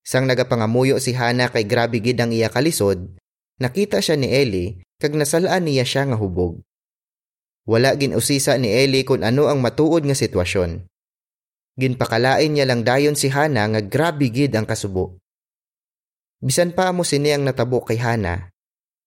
Sang 0.00 0.24
nagapangamuyo 0.24 0.96
si 0.96 1.12
Hana 1.12 1.52
kay 1.52 1.68
grabe 1.68 2.00
gid 2.00 2.16
ang 2.16 2.32
iya 2.32 2.48
kalisod, 2.48 3.20
nakita 3.60 4.00
siya 4.00 4.16
ni 4.16 4.32
Eli 4.32 4.87
kag 4.98 5.14
nasalaan 5.14 5.66
niya 5.66 5.86
siya 5.86 6.10
nga 6.10 6.18
hubog. 6.18 6.58
Wala 7.70 7.94
gin 7.94 8.18
usisa 8.18 8.58
ni 8.58 8.66
Eli 8.66 9.06
kung 9.06 9.22
ano 9.22 9.46
ang 9.46 9.62
matuod 9.62 10.02
nga 10.02 10.16
sitwasyon. 10.18 10.90
Ginpakalain 11.78 12.50
niya 12.50 12.66
lang 12.66 12.82
dayon 12.82 13.14
si 13.14 13.30
Hana 13.30 13.70
nga 13.70 13.78
grabe 13.78 14.26
gid 14.34 14.50
ang 14.58 14.66
kasubo. 14.66 15.22
Bisan 16.42 16.74
pa 16.74 16.90
mo 16.90 17.06
sini 17.06 17.30
ang 17.30 17.46
natabo 17.46 17.86
kay 17.86 18.02
Hana. 18.02 18.50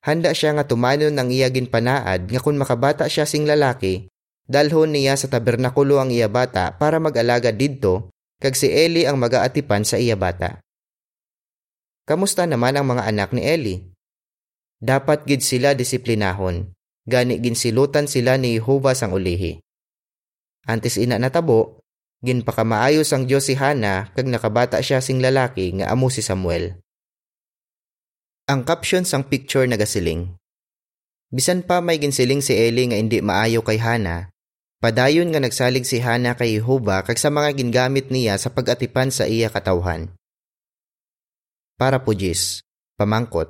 Handa 0.02 0.32
siya 0.32 0.56
nga 0.56 0.64
tumanon 0.64 1.14
ang 1.20 1.28
iya 1.28 1.52
ginpanaad 1.52 2.32
nga 2.32 2.40
kung 2.40 2.56
makabata 2.56 3.12
siya 3.12 3.28
sing 3.28 3.44
lalaki, 3.44 4.08
dalhon 4.48 4.96
niya 4.96 5.20
sa 5.20 5.28
tabernakulo 5.28 6.00
ang 6.00 6.10
iya 6.10 6.32
bata 6.32 6.74
para 6.80 6.98
mag-alaga 6.98 7.52
didto 7.52 8.10
kag 8.40 8.56
si 8.56 8.72
Eli 8.72 9.04
ang 9.04 9.20
magaatipan 9.20 9.84
sa 9.84 10.00
iya 10.00 10.16
bata. 10.16 10.64
Kamusta 12.08 12.48
naman 12.48 12.80
ang 12.80 12.88
mga 12.88 13.04
anak 13.12 13.30
ni 13.36 13.44
Eli? 13.46 13.91
Dapat 14.82 15.30
gid 15.30 15.46
sila 15.46 15.78
disiplinahon. 15.78 16.74
Gani 17.06 17.38
ginsilutan 17.38 18.10
sila 18.10 18.38
ni 18.38 18.58
Jehova 18.58 18.98
sang 18.98 19.14
ulihi. 19.14 19.62
Antes 20.66 20.98
ina 20.98 21.18
natabo, 21.18 21.82
ginpakamaayos 22.22 23.10
ang 23.14 23.26
Dios 23.26 23.50
si 23.50 23.58
Hana 23.58 24.10
kag 24.14 24.30
nakabata 24.30 24.82
siya 24.82 25.02
sing 25.02 25.22
lalaki 25.22 25.82
nga 25.82 25.94
amo 25.94 26.10
si 26.10 26.22
Samuel. 26.22 26.78
Ang 28.50 28.66
caption 28.66 29.06
sang 29.06 29.26
picture 29.26 29.66
nagasiling. 29.66 30.34
Bisan 31.30 31.66
pa 31.66 31.82
may 31.82 31.98
ginsiling 31.98 32.42
si 32.42 32.54
Eli 32.54 32.92
nga 32.92 32.98
hindi 32.98 33.24
maayo 33.24 33.66
kay 33.66 33.80
Hana, 33.82 34.30
padayon 34.84 35.32
nga 35.34 35.42
nagsalig 35.42 35.88
si 35.88 36.04
Hana 36.04 36.38
kay 36.38 36.60
Jehova 36.60 37.02
kag 37.02 37.18
sa 37.18 37.34
mga 37.34 37.58
gingamit 37.58 38.14
niya 38.14 38.38
sa 38.38 38.54
pag-atipan 38.54 39.10
sa 39.10 39.26
iya 39.26 39.50
katawhan 39.50 40.12
para 41.82 41.98
pujis, 41.98 42.62
pamangkot. 42.94 43.50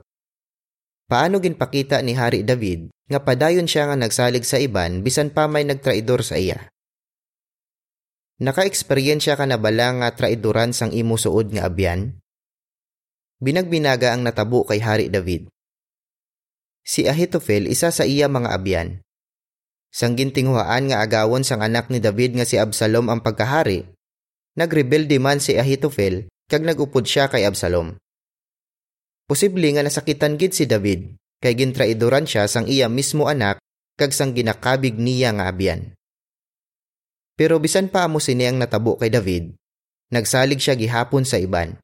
Paano 1.12 1.44
ginpakita 1.44 2.00
ni 2.00 2.16
Hari 2.16 2.48
David 2.48 2.88
nga 3.12 3.20
padayon 3.20 3.68
siya 3.68 3.92
nga 3.92 4.00
nagsalig 4.00 4.48
sa 4.48 4.56
iban 4.56 5.04
bisan 5.04 5.28
pa 5.28 5.44
may 5.52 5.68
nagtraidor 5.68 6.24
sa 6.24 6.40
iya. 6.40 6.72
Naka-eksperyensya 8.40 9.36
ka 9.36 9.44
na 9.44 9.60
bala 9.60 9.92
nga 10.00 10.08
traidoran 10.16 10.72
sang 10.72 10.96
imo 10.96 11.20
suod 11.20 11.52
nga 11.52 11.68
abyan? 11.68 12.16
Binagbinaga 13.44 14.16
ang 14.16 14.24
natabo 14.24 14.64
kay 14.64 14.80
Hari 14.80 15.12
David. 15.12 15.52
Si 16.82 17.06
Ahitophel 17.06 17.70
isa 17.70 17.94
sa 17.94 18.08
iya 18.08 18.32
mga 18.32 18.50
abyan. 18.50 19.04
Sang 19.92 20.18
gintinghuaan 20.18 20.90
nga 20.90 21.04
agawon 21.04 21.44
sang 21.46 21.62
anak 21.62 21.92
ni 21.92 22.02
David 22.02 22.40
nga 22.40 22.48
si 22.48 22.56
Absalom 22.58 23.12
ang 23.12 23.20
pagkahari, 23.22 23.86
nagrebelde 24.58 25.22
man 25.22 25.38
si 25.38 25.60
Ahitophel 25.60 26.32
kag 26.50 26.66
nagupod 26.66 27.06
siya 27.06 27.30
kay 27.30 27.46
Absalom. 27.46 28.01
Posible 29.32 29.72
nga 29.72 29.80
nasakitan 29.80 30.36
gid 30.36 30.52
si 30.52 30.68
David 30.68 31.16
kay 31.40 31.56
gintraidoran 31.56 32.28
siya 32.28 32.52
sang 32.52 32.68
iya 32.68 32.92
mismo 32.92 33.32
anak 33.32 33.64
kag 33.96 34.12
sang 34.12 34.36
ginakabig 34.36 35.00
niya 35.00 35.32
nga 35.32 35.48
abyan. 35.48 35.96
Pero 37.40 37.56
bisan 37.64 37.88
pa 37.88 38.12
amo 38.12 38.20
sini 38.20 38.52
ang 38.52 38.60
natabo 38.60 39.00
kay 39.00 39.08
David, 39.08 39.56
nagsalig 40.12 40.60
siya 40.60 40.76
gihapon 40.76 41.24
sa 41.24 41.40
iban. 41.40 41.80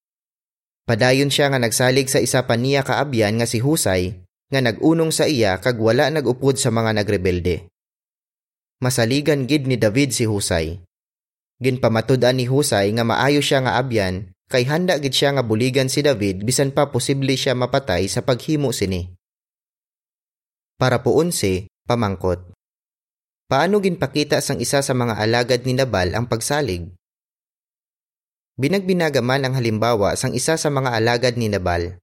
Padayon 0.91 1.31
siya 1.31 1.47
nga 1.47 1.55
nagsalig 1.63 2.11
sa 2.11 2.19
isa 2.19 2.43
pa 2.43 2.59
niya 2.59 2.83
kaabyan 2.83 3.39
nga 3.39 3.47
si 3.47 3.63
Husay 3.63 4.19
nga 4.51 4.59
nagunong 4.59 5.15
sa 5.15 5.23
iya 5.23 5.55
kag 5.55 5.79
wala 5.79 6.11
nagupod 6.11 6.59
sa 6.59 6.67
mga 6.67 6.99
nagrebelde 6.99 7.71
masaligan 8.83 9.47
gid 9.47 9.71
ni 9.71 9.79
David 9.79 10.11
si 10.11 10.27
Husay. 10.27 10.83
Ginpamatud-an 11.63 12.43
ni 12.43 12.51
Husay 12.51 12.91
nga 12.91 13.07
maayo 13.07 13.39
siya 13.39 13.63
nga 13.63 13.79
abyan 13.79 14.35
kay 14.47 14.63
handa 14.63 14.95
gid 14.99 15.11
siya 15.11 15.35
nga 15.35 15.43
buligan 15.43 15.91
si 15.91 15.99
David 15.99 16.47
bisan 16.47 16.71
pa 16.71 16.87
posible 16.87 17.35
siya 17.35 17.51
mapatay 17.53 18.07
sa 18.07 18.23
paghimo 18.23 18.71
sini. 18.71 19.11
Para 20.79 21.03
po 21.03 21.19
unse, 21.19 21.67
pamangkot. 21.89 22.55
Paano 23.47 23.79
ginpakita 23.79 24.43
sang 24.43 24.59
isa 24.59 24.83
sa 24.83 24.93
mga 24.95 25.19
alagad 25.19 25.63
ni 25.63 25.75
Nabal 25.75 26.15
ang 26.15 26.27
pagsalig? 26.27 26.91
Binagbinagaman 28.57 29.47
ang 29.47 29.53
halimbawa 29.55 30.17
sang 30.17 30.35
isa 30.35 30.57
sa 30.57 30.69
mga 30.73 30.95
alagad 30.95 31.37
ni 31.39 31.47
Nabal. 31.47 32.01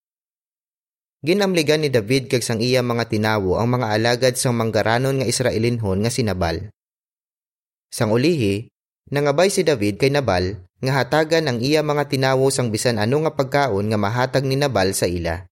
Ginamligan 1.24 1.80
ni 1.80 1.88
David 1.88 2.28
kag 2.28 2.44
sang 2.44 2.60
iya 2.60 2.84
mga 2.84 3.08
tinawo 3.08 3.56
ang 3.56 3.80
mga 3.80 3.96
alagad 3.96 4.34
sang 4.36 4.56
manggaranon 4.56 5.20
nga 5.20 5.26
Israelinhon 5.28 6.04
nga 6.04 6.12
si 6.12 6.20
Nabal. 6.20 6.68
Sang 7.88 8.12
ulihi, 8.12 8.68
nangabay 9.08 9.48
si 9.48 9.64
David 9.64 9.96
kay 9.96 10.12
Nabal 10.12 10.60
nga 10.84 11.02
hatagan 11.02 11.48
ang 11.48 11.58
iya 11.64 11.80
mga 11.80 12.06
tinawo 12.12 12.52
sang 12.52 12.68
bisan 12.68 13.00
ano 13.00 13.24
nga 13.24 13.32
pagkaon 13.32 13.88
nga 13.88 13.98
mahatag 13.98 14.44
ni 14.44 14.60
Nabal 14.60 14.92
sa 14.92 15.08
ila. 15.08 15.48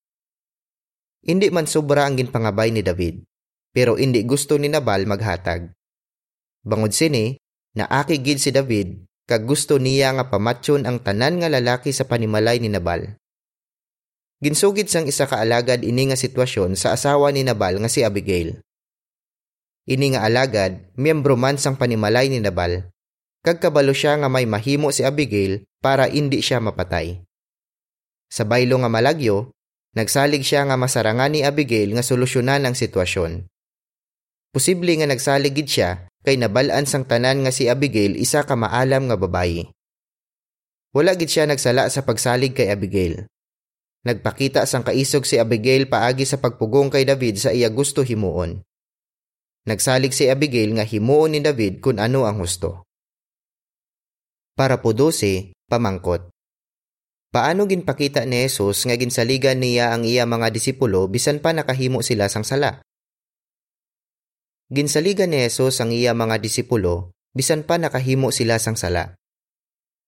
Hindi 1.24 1.48
man 1.48 1.64
sobra 1.64 2.04
ang 2.04 2.20
ginpangabay 2.20 2.70
ni 2.70 2.84
David, 2.84 3.24
pero 3.72 3.96
hindi 3.96 4.20
gusto 4.28 4.60
ni 4.60 4.68
Nabal 4.68 5.08
maghatag. 5.08 5.72
Bangod 6.62 6.92
sini, 6.92 7.40
naaki 7.74 8.20
gid 8.20 8.38
si 8.38 8.52
David 8.52 9.08
kag 9.24 9.48
gusto 9.48 9.80
niya 9.80 10.12
nga 10.12 10.28
pamatyon 10.28 10.84
ang 10.84 11.00
tanan 11.00 11.40
nga 11.40 11.48
lalaki 11.48 11.88
sa 11.88 12.04
panimalay 12.04 12.60
ni 12.60 12.68
Nabal. 12.68 13.16
Ginsugid 14.44 14.92
sang 14.92 15.08
isa 15.08 15.24
ka 15.24 15.40
alagad 15.40 15.86
ini 15.86 16.12
nga 16.12 16.18
sitwasyon 16.18 16.76
sa 16.76 16.92
asawa 16.92 17.32
ni 17.32 17.46
Nabal 17.46 17.80
nga 17.80 17.88
si 17.88 18.04
Abigail. 18.04 18.60
Ini 19.88 20.14
nga 20.14 20.28
alagad, 20.28 20.84
miyembro 21.00 21.34
man 21.34 21.56
sang 21.56 21.80
panimalay 21.80 22.28
ni 22.28 22.44
Nabal. 22.44 22.91
Kag 23.42 23.58
kabalo 23.58 23.90
siya 23.90 24.14
nga 24.22 24.30
may 24.30 24.46
mahimo 24.46 24.94
si 24.94 25.02
Abigail 25.02 25.66
para 25.82 26.06
hindi 26.06 26.38
siya 26.38 26.62
mapatay. 26.62 27.26
Sa 28.30 28.46
baylo 28.46 28.78
nga 28.78 28.86
malagyo, 28.86 29.50
nagsalig 29.98 30.46
siya 30.46 30.62
nga 30.62 30.78
masarangan 30.78 31.34
ni 31.34 31.42
Abigail 31.42 31.90
nga 31.90 32.06
solusyonan 32.06 32.62
ang 32.62 32.78
sitwasyon. 32.78 33.50
Posible 34.54 34.94
nga 34.94 35.10
nagsalig 35.10 35.58
gid 35.58 35.66
siya 35.66 35.90
kay 36.22 36.38
nabalaan 36.38 36.86
sang 36.86 37.02
tanan 37.02 37.42
nga 37.42 37.50
si 37.50 37.66
Abigail 37.66 38.14
isa 38.14 38.46
ka 38.46 38.54
maalam 38.54 39.10
nga 39.10 39.18
babayi. 39.18 39.74
Wala 40.94 41.18
gid 41.18 41.34
siya 41.34 41.50
nagsala 41.50 41.90
sa 41.90 42.06
pagsalig 42.06 42.54
kay 42.54 42.70
Abigail. 42.70 43.26
Nagpakita 44.06 44.70
sang 44.70 44.86
kaisog 44.86 45.26
si 45.26 45.42
Abigail 45.42 45.90
paagi 45.90 46.30
sa 46.30 46.38
pagpugong 46.38 46.94
kay 46.94 47.02
David 47.02 47.42
sa 47.42 47.50
iya 47.50 47.66
gusto 47.74 48.06
himuon. 48.06 48.62
Nagsalig 49.66 50.14
si 50.14 50.30
Abigail 50.30 50.78
nga 50.78 50.86
himuon 50.86 51.34
ni 51.34 51.40
David 51.42 51.82
kung 51.82 51.98
ano 51.98 52.22
ang 52.22 52.38
husto. 52.38 52.86
Para 54.62 54.78
po 54.78 54.94
12, 54.94 55.58
pamangkot. 55.66 56.30
Paano 57.34 57.66
ginpakita 57.66 58.22
ni 58.22 58.46
Jesus 58.46 58.86
nga 58.86 58.94
ginsaligan 58.94 59.58
niya 59.58 59.90
ang 59.90 60.06
iya 60.06 60.22
mga 60.22 60.54
disipulo 60.54 61.10
bisan 61.10 61.42
pa 61.42 61.50
nakahimo 61.50 61.98
sila 61.98 62.30
sang 62.30 62.46
sala? 62.46 62.78
Ginsaligan 64.70 65.34
ni 65.34 65.42
Jesus 65.42 65.82
ang 65.82 65.90
iya 65.90 66.14
mga 66.14 66.38
disipulo 66.38 67.10
bisan 67.34 67.66
pa 67.66 67.74
nakahimo 67.74 68.30
sila 68.30 68.62
sang 68.62 68.78
sala. 68.78 69.18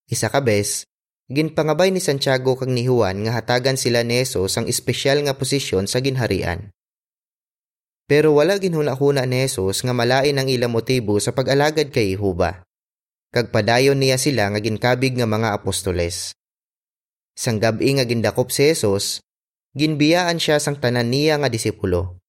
Isa 0.06 0.30
ka 0.30 0.38
bes, 0.38 0.86
Ginpangabay 1.26 1.90
ni 1.90 1.98
Santiago 1.98 2.54
kag 2.54 2.70
ni 2.70 2.86
Juan 2.86 3.26
nga 3.26 3.34
hatagan 3.34 3.74
sila 3.74 4.06
ni 4.06 4.22
Jesus 4.22 4.54
ang 4.54 4.70
espesyal 4.70 5.18
nga 5.26 5.34
posisyon 5.34 5.90
sa 5.90 5.98
ginharian. 5.98 6.70
Pero 8.06 8.38
wala 8.38 8.62
ginhuna-huna 8.62 9.26
ni 9.26 9.50
Jesus 9.50 9.82
nga 9.82 9.90
malain 9.90 10.38
ang 10.38 10.46
ilang 10.46 10.70
motibo 10.70 11.18
sa 11.18 11.34
pag-alagad 11.34 11.90
kay 11.90 12.14
Jehovah. 12.14 12.62
Kag 13.34 13.50
padayon 13.50 13.98
niya 13.98 14.14
sila 14.14 14.46
nga 14.54 14.62
ginkabig 14.62 15.18
nga 15.18 15.26
mga 15.26 15.58
apostoles. 15.58 16.38
Sang 17.34 17.58
gabi 17.58 17.98
nga 17.98 18.06
gindakop 18.06 18.54
si 18.54 18.70
Jesus, 18.70 19.18
ginbiyaan 19.74 20.38
siya 20.38 20.62
sang 20.62 20.78
tanan 20.78 21.10
niya 21.10 21.42
nga 21.42 21.50
disipulo. 21.50 22.22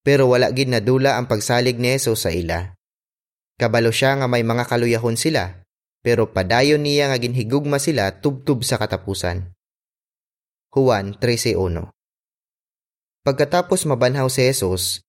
Pero 0.00 0.32
wala 0.32 0.48
gid 0.48 0.72
nadula 0.72 1.20
ang 1.20 1.28
pagsalig 1.28 1.76
ni 1.76 1.92
Jesus 1.92 2.24
sa 2.24 2.32
ila. 2.32 2.72
Kabalo 3.60 3.92
siya 3.92 4.16
nga 4.16 4.24
may 4.24 4.40
mga 4.40 4.64
kaluyahon 4.64 5.20
sila 5.20 5.60
pero 6.04 6.28
padayon 6.28 6.84
niya 6.84 7.08
nga 7.08 7.16
ginhigugma 7.16 7.80
sila 7.80 8.12
tubtub 8.20 8.60
sa 8.60 8.76
katapusan. 8.76 9.56
Juan 10.68 11.16
13.1 11.16 11.88
Pagkatapos 13.24 13.88
mabanhaw 13.88 14.28
si 14.28 14.44
Jesus, 14.44 15.00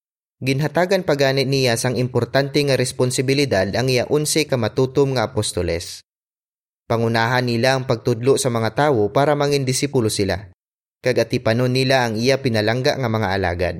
ginhatagan 0.43 1.03
pagani 1.07 1.47
niya 1.47 1.79
sang 1.79 1.95
importante 1.99 2.59
nga 2.63 2.75
responsibilidad 2.75 3.67
ang 3.75 3.87
iya 3.87 4.07
unse 4.09 4.47
ka 4.49 4.55
matutom 4.59 5.15
nga 5.15 5.31
apostoles. 5.31 6.03
Pangunahan 6.85 7.45
nila 7.45 7.79
ang 7.79 7.87
pagtudlo 7.89 8.37
sa 8.37 8.51
mga 8.53 8.77
tawo 8.77 9.09
para 9.09 9.33
mangin 9.33 9.65
disipulo 9.65 10.11
sila, 10.11 10.53
kag 11.01 11.17
atipanon 11.17 11.73
nila 11.73 12.05
ang 12.05 12.19
iya 12.19 12.43
pinalangga 12.43 12.97
nga 12.99 13.09
mga 13.09 13.27
alagad. 13.31 13.75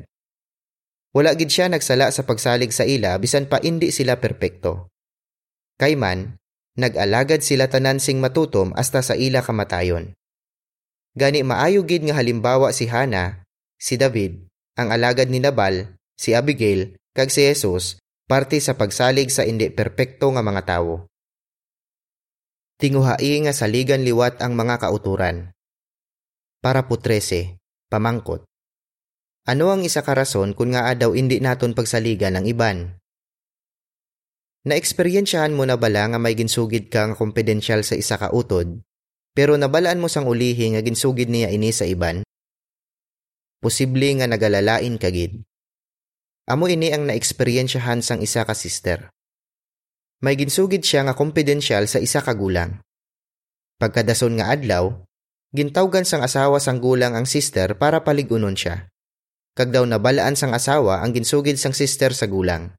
Wala 1.15 1.31
gid 1.35 1.51
siya 1.51 1.71
nagsala 1.71 2.11
sa 2.11 2.27
pagsalig 2.27 2.75
sa 2.75 2.83
ila 2.83 3.15
bisan 3.21 3.47
pa 3.47 3.61
indi 3.61 3.93
sila 3.93 4.19
perpekto. 4.19 4.89
Kayman, 5.79 6.39
Nag-alagad 6.75 7.39
sila 7.39 7.71
tanan 7.71 8.03
sing 8.03 8.19
matutom 8.19 8.75
hasta 8.75 8.99
sa 8.99 9.15
ila 9.15 9.39
kamatayon. 9.39 10.11
Gani 11.15 11.39
maayo 11.47 11.87
gid 11.87 12.03
nga 12.03 12.19
halimbawa 12.19 12.75
si 12.75 12.91
Hana, 12.91 13.47
si 13.79 13.95
David, 13.95 14.43
ang 14.75 14.91
alagad 14.91 15.31
ni 15.31 15.39
Nabal, 15.39 15.95
si 16.15 16.35
Abigail, 16.35 16.95
kag 17.15 17.31
si 17.31 17.45
Jesus, 17.45 17.99
parte 18.25 18.57
sa 18.57 18.73
pagsalig 18.73 19.29
sa 19.29 19.45
indi 19.45 19.69
perpekto 19.69 20.33
nga 20.33 20.41
mga 20.41 20.61
tawo. 20.65 21.05
Tinguhai 22.75 23.47
nga 23.47 23.53
saligan 23.55 24.03
liwat 24.03 24.43
ang 24.43 24.57
mga 24.57 24.83
kauturan. 24.83 25.55
Para 26.59 26.89
po 26.89 26.99
13, 26.99 27.55
pamangkot. 27.87 28.43
Ano 29.45 29.69
ang 29.69 29.85
isa 29.85 30.01
ka 30.01 30.17
rason 30.17 30.57
kung 30.57 30.73
nga 30.73 30.89
adaw 30.89 31.13
indi 31.13 31.37
naton 31.37 31.77
pagsaligan 31.77 32.35
ng 32.41 32.45
iban? 32.49 32.97
Na-eksperyensyahan 34.65 35.53
mo 35.53 35.61
na 35.69 35.77
bala 35.77 36.09
nga 36.09 36.17
may 36.17 36.33
ginsugid 36.33 36.89
ka 36.89 37.05
nga 37.05 37.15
kompedensyal 37.15 37.85
sa 37.85 37.93
isa 37.93 38.17
ka 38.17 38.33
utod, 38.33 38.81
pero 39.37 39.53
nabalaan 39.53 40.01
mo 40.01 40.09
sang 40.09 40.25
ulihi 40.25 40.73
nga 40.73 40.81
ginsugid 40.81 41.29
niya 41.29 41.53
ini 41.53 41.69
sa 41.69 41.85
iban? 41.85 42.25
Posible 43.61 44.09
nga 44.17 44.25
nagalalain 44.25 44.97
kagid. 44.97 45.45
Amo 46.45 46.69
ini 46.69 46.93
ang 46.93 47.09
na-eksperyensyahan 47.09 48.05
sang 48.05 48.21
isa 48.21 48.45
ka 48.45 48.53
sister. 48.53 49.09
May 50.21 50.37
ginsugid 50.37 50.85
siya 50.85 51.01
nga 51.01 51.17
kompedensyal 51.17 51.89
sa 51.89 51.97
isa 51.97 52.21
ka 52.21 52.37
gulang. 52.37 52.85
Pagkadason 53.81 54.37
nga 54.37 54.53
adlaw, 54.53 54.93
gintawgan 55.57 56.05
sang 56.05 56.21
asawa 56.21 56.61
sang 56.61 56.77
gulang 56.77 57.17
ang 57.17 57.25
sister 57.25 57.73
para 57.73 58.05
paligunon 58.05 58.53
siya. 58.53 58.85
Kag 59.57 59.73
daw 59.73 59.89
nabalaan 59.89 60.37
sang 60.37 60.53
asawa 60.53 61.01
ang 61.01 61.17
ginsugid 61.17 61.57
sang 61.57 61.73
sister 61.73 62.13
sa 62.13 62.29
gulang. 62.29 62.77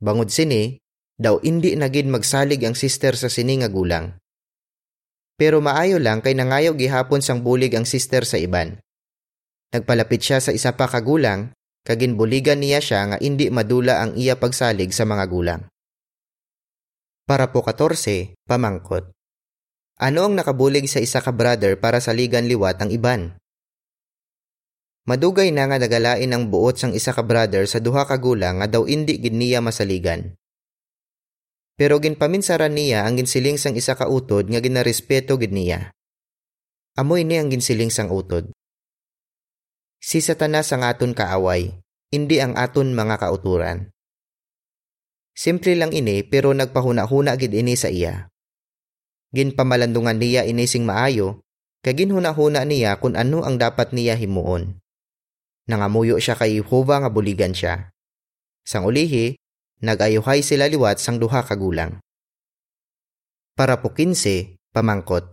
Bangod 0.00 0.32
sini, 0.32 0.80
daw 1.20 1.44
indi 1.44 1.76
nagid 1.76 2.08
magsalig 2.08 2.64
ang 2.64 2.72
sister 2.72 3.20
sa 3.20 3.28
sini 3.28 3.60
nga 3.60 3.68
gulang. 3.68 4.16
Pero 5.36 5.60
maayo 5.60 6.00
lang 6.00 6.24
kay 6.24 6.32
nangayo 6.32 6.72
gihapon 6.72 7.20
sang 7.20 7.44
bulig 7.44 7.76
ang 7.76 7.84
sister 7.84 8.24
sa 8.24 8.40
iban. 8.40 8.80
Nagpalapit 9.76 10.24
siya 10.24 10.40
sa 10.40 10.56
isa 10.56 10.72
pa 10.72 10.88
kagulang, 10.88 11.52
kagin 11.82 12.14
buligan 12.14 12.62
niya 12.62 12.78
siya 12.78 13.00
nga 13.10 13.18
indi 13.18 13.50
madula 13.50 14.02
ang 14.02 14.14
iya 14.14 14.38
pagsalig 14.38 14.94
sa 14.94 15.02
mga 15.02 15.24
gulang. 15.26 15.62
Para 17.26 17.50
po 17.54 17.62
14, 17.62 18.34
pamangkot. 18.46 19.14
Ano 20.02 20.26
ang 20.26 20.34
nakabulig 20.34 20.90
sa 20.90 20.98
isa 20.98 21.22
ka 21.22 21.30
brother 21.30 21.78
para 21.78 22.02
saligan 22.02 22.50
liwat 22.50 22.82
ang 22.82 22.90
iban? 22.90 23.38
Madugay 25.02 25.50
na 25.50 25.66
nga 25.66 25.82
nagalain 25.82 26.30
ang 26.30 26.46
buot 26.46 26.78
sang 26.78 26.94
isa 26.94 27.10
ka 27.10 27.26
brother 27.26 27.66
sa 27.66 27.82
duha 27.82 28.06
ka 28.06 28.18
gulang 28.22 28.62
nga 28.62 28.70
daw 28.70 28.86
indi 28.86 29.18
gid 29.18 29.34
niya 29.34 29.58
masaligan. 29.58 30.38
Pero 31.74 31.98
ginpaminsaran 31.98 32.70
niya 32.70 33.02
ang 33.02 33.18
ginsiling 33.18 33.58
sang 33.58 33.74
isa 33.74 33.98
ka 33.98 34.06
utod 34.06 34.46
nga 34.46 34.62
ginarespeto 34.62 35.34
gid 35.42 35.50
niya. 35.50 35.90
Amoy 36.94 37.26
ni 37.26 37.40
ang 37.40 37.50
ginsiling 37.50 37.90
sang 37.90 38.14
utod. 38.14 38.54
Si 40.02 40.18
Satanas 40.18 40.66
ang 40.74 40.82
aton 40.82 41.14
kaaway, 41.14 41.78
hindi 42.10 42.42
ang 42.42 42.58
aton 42.58 42.90
mga 42.90 43.22
kauturan. 43.22 43.94
Simple 45.30 45.78
lang 45.78 45.94
ini 45.94 46.26
pero 46.26 46.50
nagpahuna-huna 46.50 47.38
gid 47.38 47.54
ini 47.54 47.78
sa 47.78 47.86
iya. 47.86 48.26
Ginpamalandungan 49.30 50.18
niya 50.18 50.42
ini 50.42 50.66
sing 50.66 50.82
maayo, 50.82 51.46
kaginhuna-huna 51.86 52.66
niya 52.66 52.98
kung 52.98 53.14
ano 53.14 53.46
ang 53.46 53.62
dapat 53.62 53.94
niya 53.94 54.18
himuon. 54.18 54.82
Nangamuyo 55.70 56.18
siya 56.18 56.34
kay 56.34 56.58
Jehova 56.58 56.98
nga 56.98 57.08
buligan 57.08 57.54
siya. 57.54 57.94
Sang 58.66 58.82
ulihi, 58.82 59.38
nagayuhay 59.86 60.42
sila 60.42 60.66
liwat 60.66 60.98
sang 60.98 61.22
duha 61.22 61.46
ka 61.46 61.54
gulang. 61.54 62.02
Para 63.54 63.78
po 63.78 63.94
15, 63.94 64.58
pamangkot. 64.74 65.30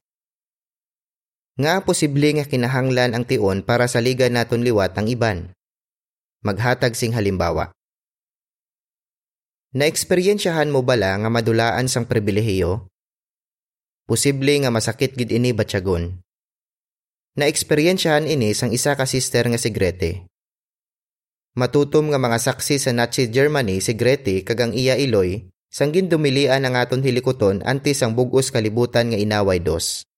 Nga 1.59 1.83
posible 1.83 2.39
nga 2.39 2.47
kinahanglan 2.47 3.11
ang 3.11 3.27
tion 3.27 3.59
para 3.67 3.83
sa 3.91 3.99
liga 3.99 4.31
naton 4.31 4.63
liwat 4.63 4.95
ang 4.95 5.11
iban. 5.11 5.51
Maghatag 6.39 6.95
sing 6.95 7.11
halimbawa. 7.11 7.75
Naeksperyensyahan 9.75 10.71
mo 10.71 10.87
bala 10.87 11.19
nga 11.19 11.27
madulaan 11.27 11.91
sang 11.91 12.07
pribilehiyo? 12.07 12.87
Posible 14.07 14.55
nga 14.63 14.71
masakit 14.71 15.19
gid 15.19 15.35
ini 15.35 15.51
batyagon. 15.51 16.23
Naeksperyensyahan 17.35 18.23
ini 18.23 18.55
sang 18.55 18.71
isa 18.71 18.95
ka 18.95 19.03
sister 19.03 19.43
nga 19.43 19.59
si 19.59 19.67
Grete. 19.67 20.25
Matutom 21.59 22.07
nga 22.07 22.17
mga 22.23 22.39
saksi 22.39 22.79
sa 22.79 22.95
Nazi 22.95 23.27
Germany 23.27 23.83
si 23.83 23.99
Grete 23.99 24.47
kag 24.47 24.63
ang 24.63 24.71
iya 24.71 24.95
iloy 24.95 25.43
sang 25.67 25.91
gindumilian 25.91 26.63
ang 26.63 26.79
aton 26.79 27.03
hilikoton 27.03 27.67
antes 27.67 27.99
ang 27.99 28.15
bugos 28.15 28.47
kalibutan 28.47 29.11
nga 29.11 29.19
inaway 29.19 29.59
dos. 29.59 30.08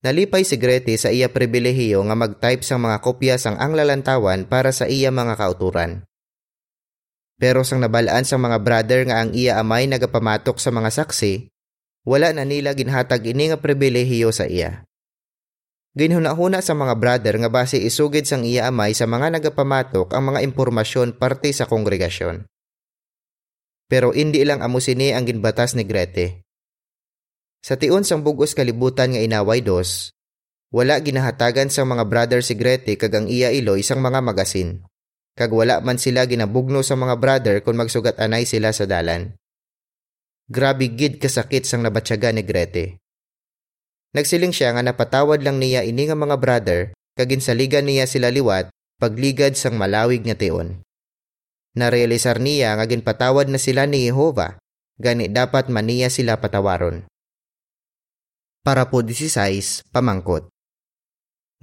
Nalipay 0.00 0.48
si 0.48 0.56
Grete 0.56 0.96
sa 0.96 1.12
iya 1.12 1.28
pribilehiyo 1.28 2.00
nga 2.08 2.16
mag-type 2.16 2.64
sang 2.64 2.80
mga 2.80 3.04
kopya 3.04 3.36
sang 3.36 3.60
ang 3.60 3.76
lalantawan 3.76 4.48
para 4.48 4.72
sa 4.72 4.88
iya 4.88 5.12
mga 5.12 5.36
kauturan. 5.36 6.08
Pero 7.36 7.68
sang 7.68 7.84
nabalaan 7.84 8.24
sang 8.24 8.40
mga 8.40 8.64
brother 8.64 9.04
nga 9.04 9.20
ang 9.20 9.36
iya 9.36 9.60
amay 9.60 9.84
nagapamatok 9.92 10.56
sa 10.56 10.72
mga 10.72 10.88
saksi, 10.88 11.52
wala 12.08 12.32
na 12.32 12.48
nila 12.48 12.72
ginhatag 12.72 13.28
ini 13.28 13.52
nga 13.52 13.60
pribilehiyo 13.60 14.32
sa 14.32 14.48
iya. 14.48 14.88
Ginhuna-huna 15.92 16.64
sa 16.64 16.72
mga 16.72 16.96
brother 16.96 17.36
nga 17.36 17.52
base 17.52 17.76
isugid 17.76 18.24
sang 18.24 18.48
iya 18.48 18.72
amay 18.72 18.96
sa 18.96 19.04
mga 19.04 19.36
nagapamatok 19.36 20.16
ang 20.16 20.32
mga 20.32 20.40
impormasyon 20.48 21.20
parte 21.20 21.52
sa 21.52 21.68
kongregasyon. 21.68 22.48
Pero 23.84 24.16
hindi 24.16 24.40
lang 24.48 24.64
amo 24.64 24.80
sini 24.80 25.12
ang 25.12 25.28
ginbatas 25.28 25.76
ni 25.76 25.84
Grete. 25.84 26.39
Sa 27.60 27.76
tiun 27.76 28.08
sang 28.08 28.24
bugos 28.24 28.56
kalibutan 28.56 29.12
nga 29.12 29.20
inaway 29.20 29.60
dos, 29.60 30.16
wala 30.72 30.96
ginahatagan 31.02 31.68
sa 31.68 31.82
mga 31.82 32.06
brother 32.06 32.40
si 32.40 32.54
Grete 32.54 32.94
kag 32.94 33.12
ang 33.12 33.26
iya 33.26 33.50
iloy 33.50 33.82
sang 33.82 34.00
mga 34.00 34.22
magasin. 34.22 34.86
Kag 35.34 35.50
wala 35.50 35.82
man 35.82 35.98
sila 35.98 36.24
ginabugno 36.30 36.80
sa 36.86 36.94
mga 36.94 37.18
brother 37.18 37.56
kung 37.60 37.74
magsugat 37.74 38.16
anay 38.22 38.46
sila 38.46 38.70
sa 38.70 38.86
dalan. 38.86 39.34
Grabe 40.46 40.94
gid 40.94 41.18
kasakit 41.18 41.66
sang 41.66 41.82
nabatyaga 41.82 42.30
ni 42.30 42.46
Grete. 42.46 43.02
Nagsiling 44.14 44.54
siya 44.54 44.74
nga 44.74 44.82
napatawad 44.82 45.42
lang 45.42 45.58
niya 45.58 45.82
ini 45.82 46.06
nga 46.06 46.18
mga 46.18 46.36
brother 46.38 46.80
kagin 47.18 47.42
sa 47.42 47.54
liga 47.54 47.82
niya 47.82 48.06
sila 48.06 48.30
liwat 48.30 48.70
pagligad 49.02 49.58
sang 49.58 49.74
malawig 49.74 50.22
nga 50.22 50.38
teon. 50.38 50.86
Narealisar 51.74 52.38
niya 52.38 52.78
nga 52.78 52.86
ginpatawad 52.86 53.50
na 53.50 53.58
sila 53.58 53.90
ni 53.90 54.06
Jehova, 54.06 54.58
gani 55.02 55.26
dapat 55.26 55.66
maniya 55.66 56.10
sila 56.10 56.38
patawaron. 56.38 57.09
Para 58.60 58.88
po 58.92 59.00
16, 59.00 59.88
pamangkot. 59.88 60.52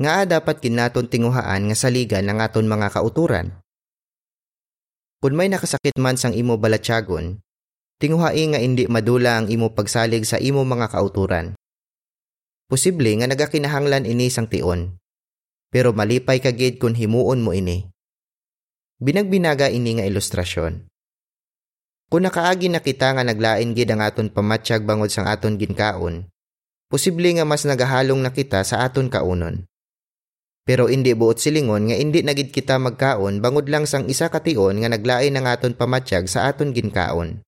Nga 0.02 0.38
dapat 0.38 0.62
kinaton 0.62 1.10
tinguhaan 1.10 1.70
nga 1.70 1.76
saligan 1.78 2.26
ng 2.26 2.42
aton 2.42 2.66
mga 2.66 2.94
kauturan. 2.94 3.58
Kung 5.22 5.34
may 5.34 5.50
nakasakit 5.50 5.98
man 5.98 6.18
sang 6.18 6.38
imo 6.38 6.62
balatyagon, 6.62 7.42
tinguhai 7.98 8.46
nga 8.54 8.62
hindi 8.62 8.86
madula 8.86 9.42
ang 9.42 9.50
imo 9.50 9.74
pagsalig 9.74 10.26
sa 10.26 10.38
imo 10.38 10.62
mga 10.62 10.94
kauturan 10.94 11.58
Posible 12.68 13.16
nga 13.16 13.32
nagakinahanglan 13.32 14.04
ini 14.04 14.28
sang 14.28 14.52
tion. 14.52 15.00
Pero 15.72 15.96
malipay 15.96 16.44
kagid 16.44 16.84
kung 16.84 17.00
himuon 17.00 17.40
mo 17.40 17.56
ini. 17.56 17.88
Binagbinaga 19.00 19.72
ini 19.72 19.96
nga 19.96 20.04
ilustrasyon. 20.04 20.84
Kung 22.12 22.28
nakaagi 22.28 22.68
na 22.68 22.84
kita 22.84 23.16
nga 23.16 23.24
naglain 23.24 23.72
gid 23.72 23.88
ang 23.88 24.04
aton 24.04 24.28
pamatsyag 24.28 24.84
bangod 24.84 25.08
sang 25.08 25.32
aton 25.32 25.56
ginkaon, 25.56 26.28
posible 26.88 27.28
nga 27.36 27.44
mas 27.44 27.68
nagahalong 27.68 28.24
na 28.24 28.32
kita 28.32 28.64
sa 28.64 28.84
aton 28.88 29.12
kaunon. 29.12 29.68
Pero 30.68 30.92
hindi 30.92 31.16
buot 31.16 31.40
silingon 31.40 31.88
nga 31.88 31.96
hindi 31.96 32.20
nagid 32.20 32.52
kita 32.52 32.76
magkaon 32.76 33.40
bangod 33.40 33.72
lang 33.72 33.88
sang 33.88 34.04
isa 34.12 34.28
ka 34.28 34.44
tion 34.44 34.84
nga 34.84 34.92
naglain 34.92 35.32
ang 35.40 35.48
aton 35.48 35.72
pamatsyag 35.72 36.28
sa 36.28 36.52
aton 36.52 36.76
ginkaon. 36.76 37.40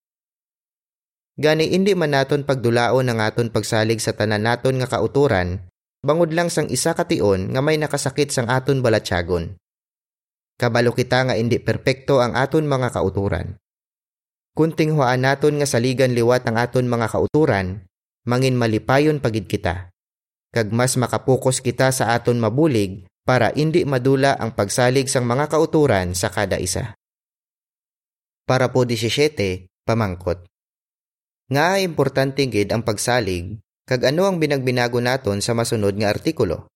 Gani 1.39 1.71
indi 1.71 1.95
man 1.95 2.15
naton 2.15 2.47
pagdulaon 2.47 3.11
ang 3.11 3.19
aton 3.19 3.51
pagsalig 3.51 3.99
sa 4.03 4.15
tanan 4.15 4.43
naton 4.43 4.79
nga 4.79 4.87
kauturan, 4.87 5.67
bangod 5.99 6.31
lang 6.31 6.47
sang 6.47 6.71
isa 6.71 6.95
ka 6.95 7.07
tion 7.07 7.51
nga 7.55 7.59
may 7.59 7.75
nakasakit 7.75 8.31
sang 8.31 8.47
aton 8.47 8.79
balatyagon. 8.79 9.55
Kabalo 10.59 10.91
kita 10.91 11.31
nga 11.31 11.35
indi 11.39 11.59
perpekto 11.59 12.19
ang 12.19 12.35
aton 12.35 12.67
mga 12.67 12.91
kauturan. 12.91 13.55
Kunting 14.51 14.95
huaan 14.99 15.23
naton 15.23 15.59
nga 15.59 15.67
saligan 15.67 16.11
liwat 16.11 16.43
ang 16.47 16.59
aton 16.59 16.87
mga 16.87 17.07
kauturan, 17.07 17.87
mangin 18.29 18.53
malipayon 18.53 19.17
pagid 19.17 19.49
kita. 19.49 19.89
Kag 20.53 20.69
mas 20.69 20.93
makapukos 21.01 21.65
kita 21.65 21.89
sa 21.89 22.13
aton 22.13 22.37
mabulig 22.37 23.09
para 23.25 23.49
indi 23.57 23.81
madula 23.85 24.37
ang 24.37 24.53
pagsalig 24.53 25.09
sang 25.09 25.25
mga 25.25 25.49
kauturan 25.49 26.13
sa 26.13 26.29
kada 26.29 26.61
isa. 26.61 26.93
Para 28.45 28.69
po 28.73 28.85
17, 28.85 29.69
pamangkot. 29.85 30.45
Nga 31.49 31.81
importante 31.81 32.45
gid 32.45 32.69
ang 32.69 32.85
pagsalig 32.85 33.57
kag 33.89 34.05
ano 34.05 34.29
ang 34.29 34.37
binagbinago 34.37 35.01
naton 35.01 35.41
sa 35.41 35.57
masunod 35.57 35.97
nga 35.97 36.13
artikulo. 36.13 36.69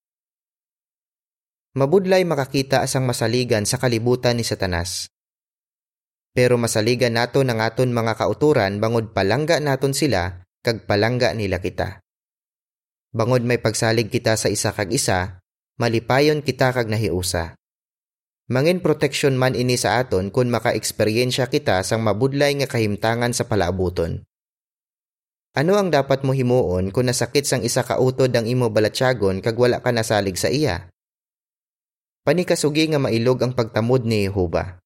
Mabudlay 1.74 2.22
makakita 2.22 2.82
asang 2.82 3.06
masaligan 3.06 3.66
sa 3.66 3.78
kalibutan 3.78 4.38
ni 4.38 4.46
Satanas. 4.46 5.10
Pero 6.34 6.58
masaligan 6.58 7.14
naton 7.14 7.50
ang 7.50 7.62
aton 7.62 7.90
mga 7.90 8.18
kauturan 8.18 8.78
bangod 8.78 9.14
palangga 9.14 9.58
naton 9.58 9.94
sila 9.94 10.43
kag 10.64 10.88
palangga 10.88 11.36
nila 11.36 11.60
kita. 11.60 12.00
Bangod 13.12 13.44
may 13.44 13.60
pagsalig 13.60 14.08
kita 14.08 14.40
sa 14.40 14.48
isa 14.48 14.72
kag 14.72 14.88
isa, 14.96 15.44
malipayon 15.76 16.40
kita 16.40 16.72
kag 16.72 16.88
nahiusa. 16.88 17.52
Mangin 18.48 18.80
proteksyon 18.80 19.36
man 19.36 19.52
ini 19.52 19.76
sa 19.76 20.00
aton 20.00 20.32
kung 20.32 20.48
maka-eksperyensya 20.48 21.52
kita 21.52 21.84
sang 21.84 22.00
mabudlay 22.00 22.56
nga 22.56 22.68
kahimtangan 22.68 23.36
sa 23.36 23.44
palaabuton. 23.44 24.24
Ano 25.54 25.72
ang 25.76 25.92
dapat 25.92 26.24
mo 26.24 26.32
himuon 26.32 26.90
kung 26.90 27.06
nasakit 27.06 27.44
sang 27.44 27.60
isa 27.60 27.84
ka 27.84 28.00
utod 28.00 28.32
ang 28.32 28.48
imo 28.48 28.72
balatyagon 28.72 29.44
kag 29.44 29.54
wala 29.60 29.84
ka 29.84 29.92
nasalig 29.92 30.40
sa 30.40 30.48
iya? 30.48 30.88
Panikasugi 32.24 32.88
nga 32.88 32.98
mailog 32.98 33.44
ang 33.44 33.52
pagtamod 33.52 34.08
ni 34.08 34.24
Jehova. 34.24 34.80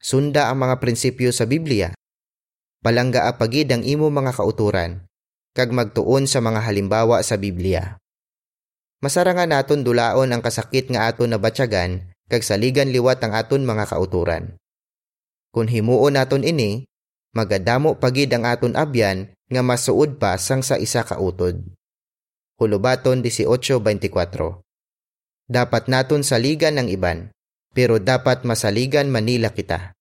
Sunda 0.00 0.48
ang 0.48 0.64
mga 0.64 0.80
prinsipyo 0.80 1.30
sa 1.30 1.44
Biblia. 1.44 1.92
Palangga 2.82 3.30
apagid 3.30 3.70
ang 3.70 3.86
imo 3.86 4.10
mga 4.10 4.34
kauturan, 4.34 5.06
kag 5.54 5.70
magtuon 5.70 6.26
sa 6.26 6.42
mga 6.42 6.66
halimbawa 6.66 7.22
sa 7.22 7.38
Biblia. 7.38 8.02
Masara 8.98 9.38
nga 9.38 9.46
naton 9.46 9.86
dulaon 9.86 10.34
ang 10.34 10.42
kasakit 10.42 10.90
nga 10.90 11.06
aton 11.06 11.30
nabatyagan 11.30 12.10
kag 12.26 12.42
saligan 12.42 12.90
liwat 12.90 13.22
ang 13.22 13.38
aton 13.38 13.62
mga 13.62 13.86
kauturan. 13.86 14.58
Kung 15.54 15.70
himuon 15.70 16.18
naton 16.18 16.42
ini, 16.42 16.82
magadamo 17.38 18.02
pagid 18.02 18.34
ang 18.34 18.50
aton 18.50 18.74
abyan 18.74 19.30
nga 19.46 19.62
masuod 19.62 20.18
pa 20.18 20.34
sang 20.34 20.66
sa 20.66 20.74
isa 20.74 21.06
ka 21.06 21.22
utod. 21.22 21.62
Hulubaton 22.58 23.22
18.24 23.22 23.78
Dapat 25.46 25.82
naton 25.86 26.26
saligan 26.26 26.82
ng 26.82 26.90
iban, 26.90 27.30
pero 27.70 28.02
dapat 28.02 28.42
masaligan 28.42 29.06
Manila 29.06 29.54
kita. 29.54 29.94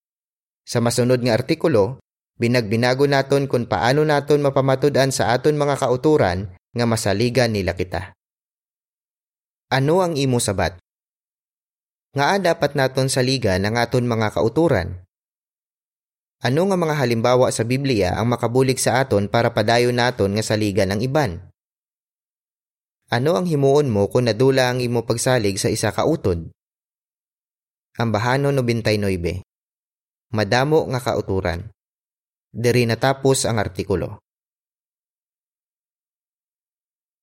Sa 0.66 0.82
masunod 0.82 1.22
nga 1.22 1.38
artikulo, 1.38 2.02
binagbinago 2.42 3.06
naton 3.06 3.46
kung 3.46 3.70
paano 3.70 4.02
naton 4.02 4.42
mapamatudan 4.42 5.14
sa 5.14 5.38
aton 5.38 5.54
mga 5.54 5.78
kauturan 5.78 6.50
nga 6.74 6.86
masaligan 6.90 7.54
nila 7.54 7.78
kita. 7.78 8.18
Ano 9.70 10.02
ang 10.02 10.18
imo 10.18 10.42
sabat? 10.42 10.82
Nga 12.18 12.42
dapat 12.42 12.74
naton 12.74 13.08
saligan 13.08 13.62
ang 13.62 13.78
aton 13.78 14.10
mga 14.10 14.34
kauturan 14.34 15.06
ano 16.42 16.66
nga 16.66 16.74
mga 16.74 16.98
halimbawa 16.98 17.54
sa 17.54 17.62
Biblia 17.62 18.18
ang 18.18 18.34
makabulig 18.34 18.82
sa 18.82 18.98
aton 19.06 19.30
para 19.30 19.54
padayon 19.54 19.94
naton 19.94 20.34
nga 20.34 20.42
saligan 20.42 20.90
ng 20.90 21.06
iban? 21.06 21.38
Ano 23.14 23.38
ang 23.38 23.46
himuon 23.46 23.94
mo 23.94 24.10
kung 24.10 24.26
nadula 24.26 24.74
ang 24.74 24.82
imo 24.82 25.06
pagsalig 25.06 25.62
sa 25.62 25.70
isa 25.70 25.94
ka 25.94 26.02
utod? 26.02 26.50
Ambahano 27.94 28.50
99. 28.50 29.46
Madamo 30.34 30.90
nga 30.90 30.98
kauturan. 30.98 31.70
Diri 32.52 32.84
natapos 32.84 33.48
ang 33.48 33.64
artikulo. 33.64 34.28